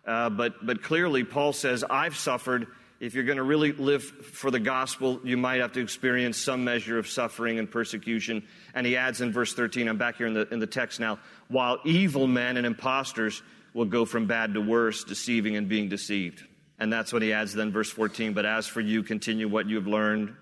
Uh, 0.09 0.27
but, 0.27 0.65
but 0.65 0.81
clearly, 0.81 1.23
Paul 1.23 1.53
says, 1.53 1.83
I've 1.87 2.17
suffered. 2.17 2.65
If 2.99 3.13
you're 3.13 3.25
going 3.25 3.37
to 3.37 3.43
really 3.43 3.73
live 3.73 4.03
for 4.03 4.49
the 4.49 4.59
gospel, 4.59 5.19
you 5.23 5.37
might 5.37 5.61
have 5.61 5.73
to 5.73 5.81
experience 5.81 6.35
some 6.35 6.63
measure 6.63 6.97
of 6.97 7.07
suffering 7.07 7.59
and 7.59 7.69
persecution. 7.69 8.41
And 8.73 8.87
he 8.87 8.97
adds 8.97 9.21
in 9.21 9.31
verse 9.31 9.53
13, 9.53 9.87
I'm 9.87 9.99
back 9.99 10.17
here 10.17 10.25
in 10.25 10.33
the, 10.33 10.47
in 10.51 10.57
the 10.57 10.65
text 10.65 10.99
now, 10.99 11.19
while 11.47 11.77
evil 11.85 12.25
men 12.25 12.57
and 12.57 12.65
impostors 12.65 13.43
will 13.75 13.85
go 13.85 14.03
from 14.03 14.25
bad 14.25 14.55
to 14.55 14.61
worse, 14.61 15.03
deceiving 15.03 15.55
and 15.55 15.69
being 15.69 15.89
deceived. 15.89 16.43
And 16.79 16.91
that's 16.91 17.13
what 17.13 17.21
he 17.21 17.31
adds 17.31 17.53
then, 17.53 17.71
verse 17.71 17.91
14. 17.91 18.33
But 18.33 18.47
as 18.47 18.65
for 18.65 18.81
you, 18.81 19.03
continue 19.03 19.47
what 19.47 19.67
you 19.67 19.75
have 19.75 19.85
learned 19.85 20.33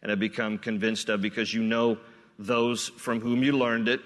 and 0.00 0.08
have 0.08 0.20
become 0.20 0.56
convinced 0.56 1.10
of, 1.10 1.20
because 1.20 1.52
you 1.52 1.62
know 1.62 1.98
those 2.38 2.88
from 2.88 3.20
whom 3.20 3.42
you 3.42 3.52
learned 3.52 3.88
it 3.88 4.00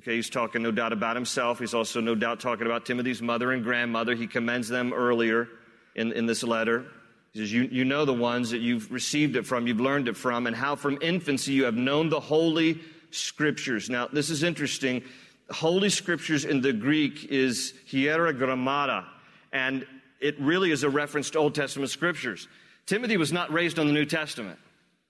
Okay, 0.00 0.16
he's 0.16 0.30
talking 0.30 0.62
no 0.62 0.70
doubt 0.70 0.94
about 0.94 1.14
himself. 1.14 1.58
He's 1.58 1.74
also 1.74 2.00
no 2.00 2.14
doubt 2.14 2.40
talking 2.40 2.64
about 2.64 2.86
Timothy's 2.86 3.20
mother 3.20 3.52
and 3.52 3.62
grandmother. 3.62 4.14
He 4.14 4.26
commends 4.26 4.66
them 4.66 4.94
earlier 4.94 5.46
in, 5.94 6.12
in 6.12 6.24
this 6.24 6.42
letter. 6.42 6.86
He 7.32 7.40
says, 7.40 7.52
you, 7.52 7.68
you 7.70 7.84
know 7.84 8.06
the 8.06 8.14
ones 8.14 8.48
that 8.50 8.60
you've 8.60 8.90
received 8.90 9.36
it 9.36 9.44
from, 9.44 9.66
you've 9.66 9.78
learned 9.78 10.08
it 10.08 10.16
from, 10.16 10.46
and 10.46 10.56
how 10.56 10.74
from 10.74 10.96
infancy 11.02 11.52
you 11.52 11.64
have 11.64 11.74
known 11.74 12.08
the 12.08 12.18
holy 12.18 12.80
scriptures. 13.10 13.90
Now, 13.90 14.08
this 14.10 14.30
is 14.30 14.42
interesting. 14.42 15.02
Holy 15.50 15.90
scriptures 15.90 16.46
in 16.46 16.62
the 16.62 16.72
Greek 16.72 17.26
is 17.26 17.74
hieragrammata, 17.90 19.04
and 19.52 19.86
it 20.18 20.40
really 20.40 20.70
is 20.70 20.82
a 20.82 20.88
reference 20.88 21.28
to 21.30 21.38
Old 21.40 21.54
Testament 21.54 21.90
scriptures. 21.90 22.48
Timothy 22.86 23.18
was 23.18 23.34
not 23.34 23.52
raised 23.52 23.78
on 23.78 23.86
the 23.86 23.92
New 23.92 24.06
Testament. 24.06 24.58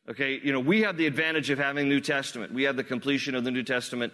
Okay, 0.09 0.41
you 0.43 0.53
know, 0.53 0.59
we 0.59 0.83
have 0.83 0.97
the 0.97 1.07
advantage 1.07 1.49
of 1.51 1.59
having 1.59 1.89
New 1.89 2.01
Testament. 2.01 2.53
We 2.53 2.65
have 2.65 2.75
the 2.75 2.83
completion 2.83 3.37
of 3.37 3.45
the 3.45 3.53
New 3.53 3.63
Testament 3.63 4.13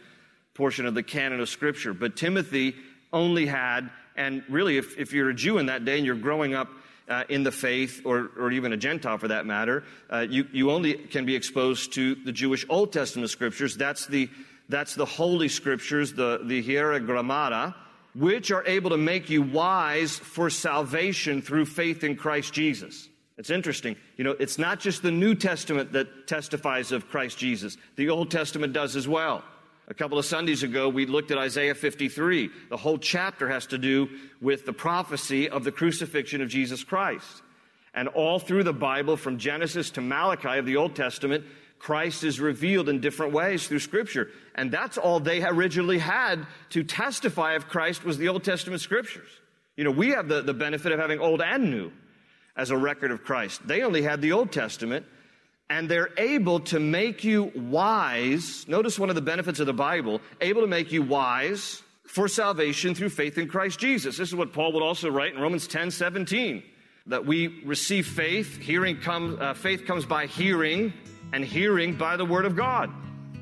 portion 0.57 0.87
of 0.87 0.95
the 0.95 1.03
canon 1.03 1.41
of 1.41 1.49
Scripture. 1.49 1.95
But 1.95 2.17
Timothy 2.17 2.75
only 3.13 3.47
had, 3.47 3.91
and 4.17 4.43
really, 4.49 4.79
if, 4.79 4.99
if 4.99 5.13
you're 5.13 5.31
a 5.31 5.35
Jew 5.35 5.59
in 5.59 5.67
that 5.67 5.85
day 5.85 5.97
and 5.97 6.07
you're 6.07 6.15
growing 6.15 6.55
up 6.55 6.69
uh, 7.09 7.25
in 7.29 7.45
the 7.45 7.53
faith, 7.53 8.03
or, 8.05 8.31
or 8.37 8.51
even 8.51 8.73
a 8.73 8.77
Gentile 8.77 9.19
for 9.19 9.29
that 9.29 9.47
matter, 9.47 9.85
uh, 10.11 10.27
you, 10.29 10.47
you 10.53 10.71
only 10.71 10.95
can 10.95 11.25
be 11.25 11.37
exposed 11.37 11.93
to 11.93 12.15
the 12.17 12.33
Jewish 12.33 12.67
Old 12.69 12.93
Testament 12.93 13.31
Scriptures. 13.31 13.77
That's 13.77 14.07
the, 14.07 14.29
that's 14.69 14.95
the 14.95 15.05
Holy 15.05 15.49
Scriptures, 15.49 16.15
the, 16.15 16.41
the 16.43 16.63
Hieragrammata, 16.63 17.75
which 18.15 18.51
are 18.51 18.65
able 18.67 18.91
to 18.91 18.97
make 18.97 19.31
you 19.31 19.43
wise 19.43 20.17
for 20.17 20.51
salvation 20.51 21.43
through 21.43 21.67
faith 21.67 22.03
in 22.03 22.17
Christ 22.17 22.53
Jesus. 22.53 23.09
It's 23.39 23.51
interesting. 23.51 23.97
You 24.17 24.25
know, 24.25 24.35
it's 24.39 24.59
not 24.59 24.81
just 24.81 25.03
the 25.03 25.11
New 25.11 25.35
Testament 25.35 25.93
that 25.93 26.27
testifies 26.27 26.91
of 26.91 27.09
Christ 27.09 27.39
Jesus, 27.39 27.77
the 27.97 28.09
Old 28.09 28.31
Testament 28.31 28.73
does 28.73 28.97
as 28.97 29.07
well. 29.07 29.45
A 29.89 29.95
couple 29.95 30.19
of 30.19 30.25
Sundays 30.25 30.65
ago, 30.65 30.89
we 30.89 31.07
looked 31.07 31.31
at 31.31 31.39
Isaiah 31.39 31.75
53. 31.75 32.51
The 32.71 32.77
whole 32.77 32.99
chapter 32.99 33.49
has 33.49 33.67
to 33.67 33.79
do 33.79 34.09
with 34.41 34.67
the 34.67 34.73
prophecy 34.73 35.49
of 35.49 35.63
the 35.63 35.71
crucifixion 35.71 36.43
of 36.43 36.49
Jesus 36.49 36.83
Christ. 36.83 37.43
And 37.95 38.09
all 38.09 38.39
through 38.39 38.65
the 38.65 38.73
Bible, 38.73 39.17
from 39.17 39.39
Genesis 39.39 39.91
to 39.93 40.01
Malachi 40.01 40.59
of 40.59 40.67
the 40.67 40.77
Old 40.77 40.97
Testament, 40.97 41.45
Christ 41.79 42.25
is 42.25 42.41
revealed 42.41 42.89
in 42.89 43.01
different 43.01 43.33
ways 43.33 43.69
through 43.69 43.79
Scripture. 43.79 44.31
And 44.55 44.73
that's 44.73 44.99
all 44.99 45.21
they 45.21 45.43
originally 45.45 45.99
had 45.99 46.47
to 46.71 46.83
testify 46.83 47.55
of 47.55 47.69
Christ 47.69 48.05
was 48.05 48.19
the 48.19 48.29
Old 48.29 48.43
Testament 48.43 48.81
Scriptures. 48.81 49.29
You 49.77 49.85
know, 49.85 49.91
we 49.93 50.11
have 50.11 50.27
the, 50.27 50.43
the 50.43 50.55
benefit 50.55 50.93
of 50.93 50.99
having 50.99 51.21
Old 51.21 51.41
and 51.41 51.71
New 51.71 51.93
as 52.57 52.71
a 52.71 52.77
record 52.77 53.11
of 53.13 53.23
Christ. 53.23 53.67
They 53.67 53.83
only 53.83 54.03
had 54.03 54.21
the 54.21 54.33
Old 54.33 54.51
Testament, 54.51 55.07
and 55.69 55.89
they're 55.89 56.11
able 56.17 56.61
to 56.61 56.79
make 56.79 57.25
you 57.25 57.51
wise. 57.55 58.67
Notice 58.69 58.99
one 58.99 59.09
of 59.09 59.15
the 59.15 59.23
benefits 59.23 59.61
of 59.61 59.67
the 59.67 59.73
Bible, 59.73 60.21
able 60.41 60.61
to 60.61 60.67
make 60.67 60.93
you 60.93 61.03
wise 61.03 61.83
for 62.05 62.29
salvation 62.29 62.95
through 62.95 63.11
faith 63.11 63.37
in 63.37 63.49
Christ 63.49 63.79
Jesus. 63.79 64.17
This 64.17 64.29
is 64.29 64.35
what 64.35 64.53
Paul 64.53 64.73
would 64.73 64.83
also 64.83 65.11
write 65.11 65.35
in 65.35 65.41
Romans 65.41 65.67
10 65.67 65.91
17. 65.91 66.63
That 67.09 67.25
we 67.25 67.63
receive 67.65 68.07
faith, 68.07 68.59
hearing 68.59 68.99
comes, 68.99 69.41
uh, 69.41 69.55
faith 69.55 69.87
comes 69.87 70.05
by 70.05 70.27
hearing, 70.27 70.93
and 71.33 71.45
hearing 71.45 71.95
by 71.95 72.17
the 72.17 72.25
word 72.25 72.45
of 72.45 72.57
God. 72.57 72.91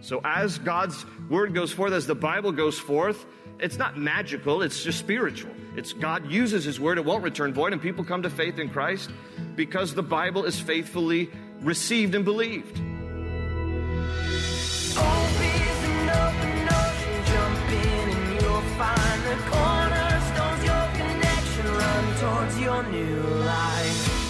So 0.00 0.20
as 0.22 0.58
God's 0.58 1.06
word 1.30 1.54
goes 1.54 1.72
forth, 1.72 1.92
as 1.92 2.06
the 2.06 2.14
Bible 2.14 2.52
goes 2.52 2.78
forth, 2.78 3.24
it's 3.58 3.78
not 3.78 3.96
magical, 3.96 4.60
it's 4.60 4.82
just 4.82 4.98
spiritual. 4.98 5.52
It's 5.76 5.92
God 5.92 6.30
uses 6.30 6.64
his 6.64 6.78
word, 6.78 6.98
it 6.98 7.04
won't 7.04 7.22
return 7.22 7.54
void, 7.54 7.72
and 7.72 7.80
people 7.80 8.04
come 8.04 8.22
to 8.22 8.30
faith 8.30 8.58
in 8.58 8.68
Christ 8.68 9.10
because 9.56 9.94
the 9.94 10.02
Bible 10.02 10.44
is 10.44 10.60
faithfully 10.60 11.30
received 11.62 12.14
and 12.14 12.24
believed. 12.24 12.80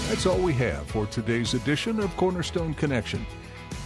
That's 0.08 0.26
all 0.26 0.38
we 0.38 0.52
have 0.54 0.86
for 0.86 1.06
today's 1.06 1.54
edition 1.54 1.98
of 1.98 2.16
Cornerstone 2.16 2.72
Connection. 2.74 3.26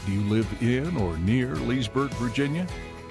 Do 0.04 0.12
you 0.12 0.20
live 0.22 0.46
in 0.60 0.96
or 0.96 1.16
near 1.18 1.56
Leesburg, 1.56 2.10
Virginia? 2.12 2.66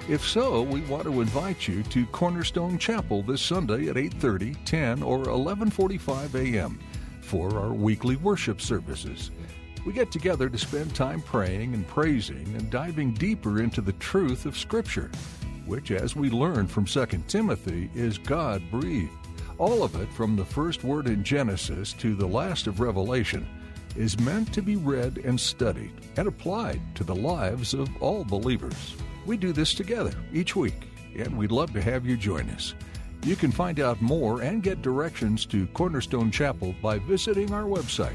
If 0.08 0.26
so, 0.26 0.62
we 0.62 0.80
want 0.82 1.02
to 1.02 1.20
invite 1.20 1.68
you 1.68 1.82
to 1.82 2.06
Cornerstone 2.06 2.78
Chapel 2.78 3.22
this 3.22 3.42
Sunday 3.42 3.88
at 3.88 3.96
8:30, 3.96 4.56
10, 4.64 5.02
or 5.02 5.24
11:45 5.24 6.34
a.m. 6.36 6.78
for 7.20 7.58
our 7.58 7.74
weekly 7.74 8.16
worship 8.16 8.60
services. 8.60 9.30
We 9.84 9.92
get 9.92 10.10
together 10.10 10.48
to 10.48 10.58
spend 10.58 10.94
time 10.94 11.22
praying 11.22 11.74
and 11.74 11.86
praising 11.86 12.54
and 12.56 12.70
diving 12.70 13.14
deeper 13.14 13.62
into 13.62 13.80
the 13.80 13.92
truth 13.94 14.44
of 14.44 14.58
Scripture, 14.58 15.10
which, 15.66 15.90
as 15.90 16.14
we 16.16 16.30
learn 16.30 16.66
from 16.66 16.84
2 16.84 17.06
Timothy, 17.26 17.90
is 17.94 18.18
God 18.18 18.62
breathed. 18.70 19.12
All 19.56 19.82
of 19.82 19.94
it 20.00 20.12
from 20.12 20.36
the 20.36 20.44
first 20.44 20.84
word 20.84 21.06
in 21.06 21.24
Genesis 21.24 21.92
to 21.94 22.14
the 22.14 22.26
last 22.26 22.66
of 22.66 22.80
Revelation 22.80 23.46
is 23.96 24.20
meant 24.20 24.52
to 24.54 24.62
be 24.62 24.76
read 24.76 25.18
and 25.24 25.38
studied 25.40 25.92
and 26.16 26.28
applied 26.28 26.80
to 26.94 27.04
the 27.04 27.14
lives 27.14 27.74
of 27.74 27.88
all 28.00 28.24
believers. 28.24 28.94
We 29.26 29.36
do 29.36 29.52
this 29.52 29.74
together 29.74 30.12
each 30.32 30.54
week, 30.54 30.88
and 31.16 31.36
we'd 31.36 31.50
love 31.50 31.72
to 31.72 31.82
have 31.82 32.06
you 32.06 32.16
join 32.16 32.48
us. 32.50 32.74
You 33.24 33.34
can 33.34 33.50
find 33.50 33.80
out 33.80 34.00
more 34.00 34.42
and 34.42 34.62
get 34.62 34.82
directions 34.82 35.44
to 35.46 35.66
Cornerstone 35.68 36.30
Chapel 36.30 36.74
by 36.80 36.98
visiting 36.98 37.52
our 37.52 37.64
website, 37.64 38.14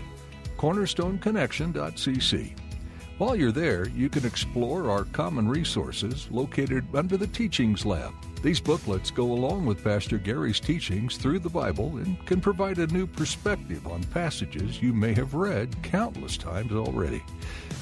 cornerstoneconnection.cc. 0.63 2.58
While 3.17 3.36
you're 3.36 3.52
there, 3.52 3.89
you 3.89 4.08
can 4.08 4.26
explore 4.26 4.89
our 4.89 5.04
common 5.04 5.49
resources 5.49 6.30
located 6.32 6.86
under 6.95 7.17
the 7.17 7.28
Teachings 7.28 7.86
Lab. 7.86 8.13
These 8.41 8.62
booklets 8.62 9.12
go 9.12 9.34
along 9.34 9.65
with 9.65 9.84
Pastor 9.84 10.17
Gary's 10.17 10.62
teachings 10.62 11.17
through 11.17 11.39
the 11.39 11.49
Bible 11.49 11.97
and 11.97 12.26
can 12.26 12.39
provide 12.39 12.78
a 12.78 12.88
new 12.88 13.06
perspective 13.06 13.86
on 13.88 14.06
passages 14.06 14.82
you 14.82 14.93
may 14.93 15.13
have 15.13 15.34
read 15.34 15.76
countless 15.84 16.38
times 16.38 16.71
already. 16.71 17.26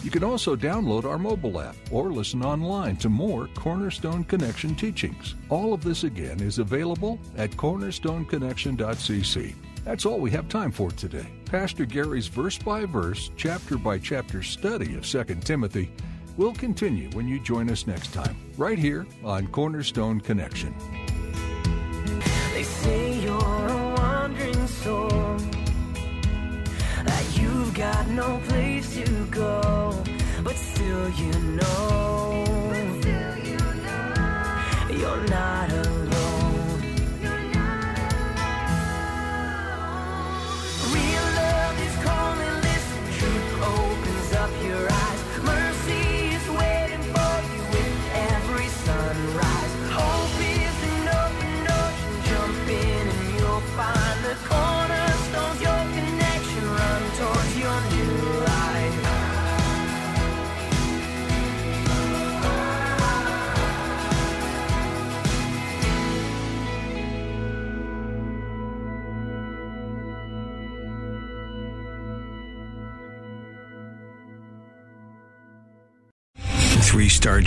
You 0.03 0.09
can 0.09 0.23
also 0.23 0.55
download 0.55 1.05
our 1.05 1.19
mobile 1.19 1.61
app 1.61 1.75
or 1.91 2.11
listen 2.11 2.43
online 2.43 2.97
to 2.97 3.09
more 3.09 3.47
Cornerstone 3.53 4.23
Connection 4.23 4.73
teachings. 4.73 5.35
All 5.49 5.75
of 5.75 5.83
this 5.83 6.03
again 6.03 6.41
is 6.41 6.57
available 6.57 7.19
at 7.37 7.51
cornerstoneconnection.cc. 7.51 9.53
That's 9.83 10.05
all 10.05 10.19
we 10.19 10.29
have 10.31 10.47
time 10.47 10.71
for 10.71 10.91
today. 10.91 11.25
Pastor 11.45 11.85
Gary's 11.85 12.27
verse 12.27 12.57
by 12.57 12.85
verse, 12.85 13.31
chapter 13.35 13.77
by 13.77 13.97
chapter 13.97 14.43
study 14.43 14.95
of 14.95 15.05
2 15.05 15.23
Timothy 15.43 15.91
will 16.37 16.53
continue 16.53 17.09
when 17.11 17.27
you 17.27 17.39
join 17.39 17.69
us 17.69 17.87
next 17.87 18.13
time, 18.13 18.37
right 18.57 18.77
here 18.77 19.07
on 19.23 19.47
Cornerstone 19.47 20.21
Connection. 20.21 20.73
They 22.53 22.63
say 22.63 23.19
you're 23.21 23.33
a 23.33 23.95
wandering 23.97 24.67
soul, 24.67 25.09
that 27.03 27.37
you've 27.37 27.73
got 27.73 28.07
no 28.09 28.39
place 28.47 28.95
to 28.95 29.25
go, 29.25 30.03
but 30.43 30.55
still 30.55 31.09
you 31.09 31.33
know, 31.33 32.45
you're 34.89 35.27
not 35.27 35.71
alone. 35.71 35.90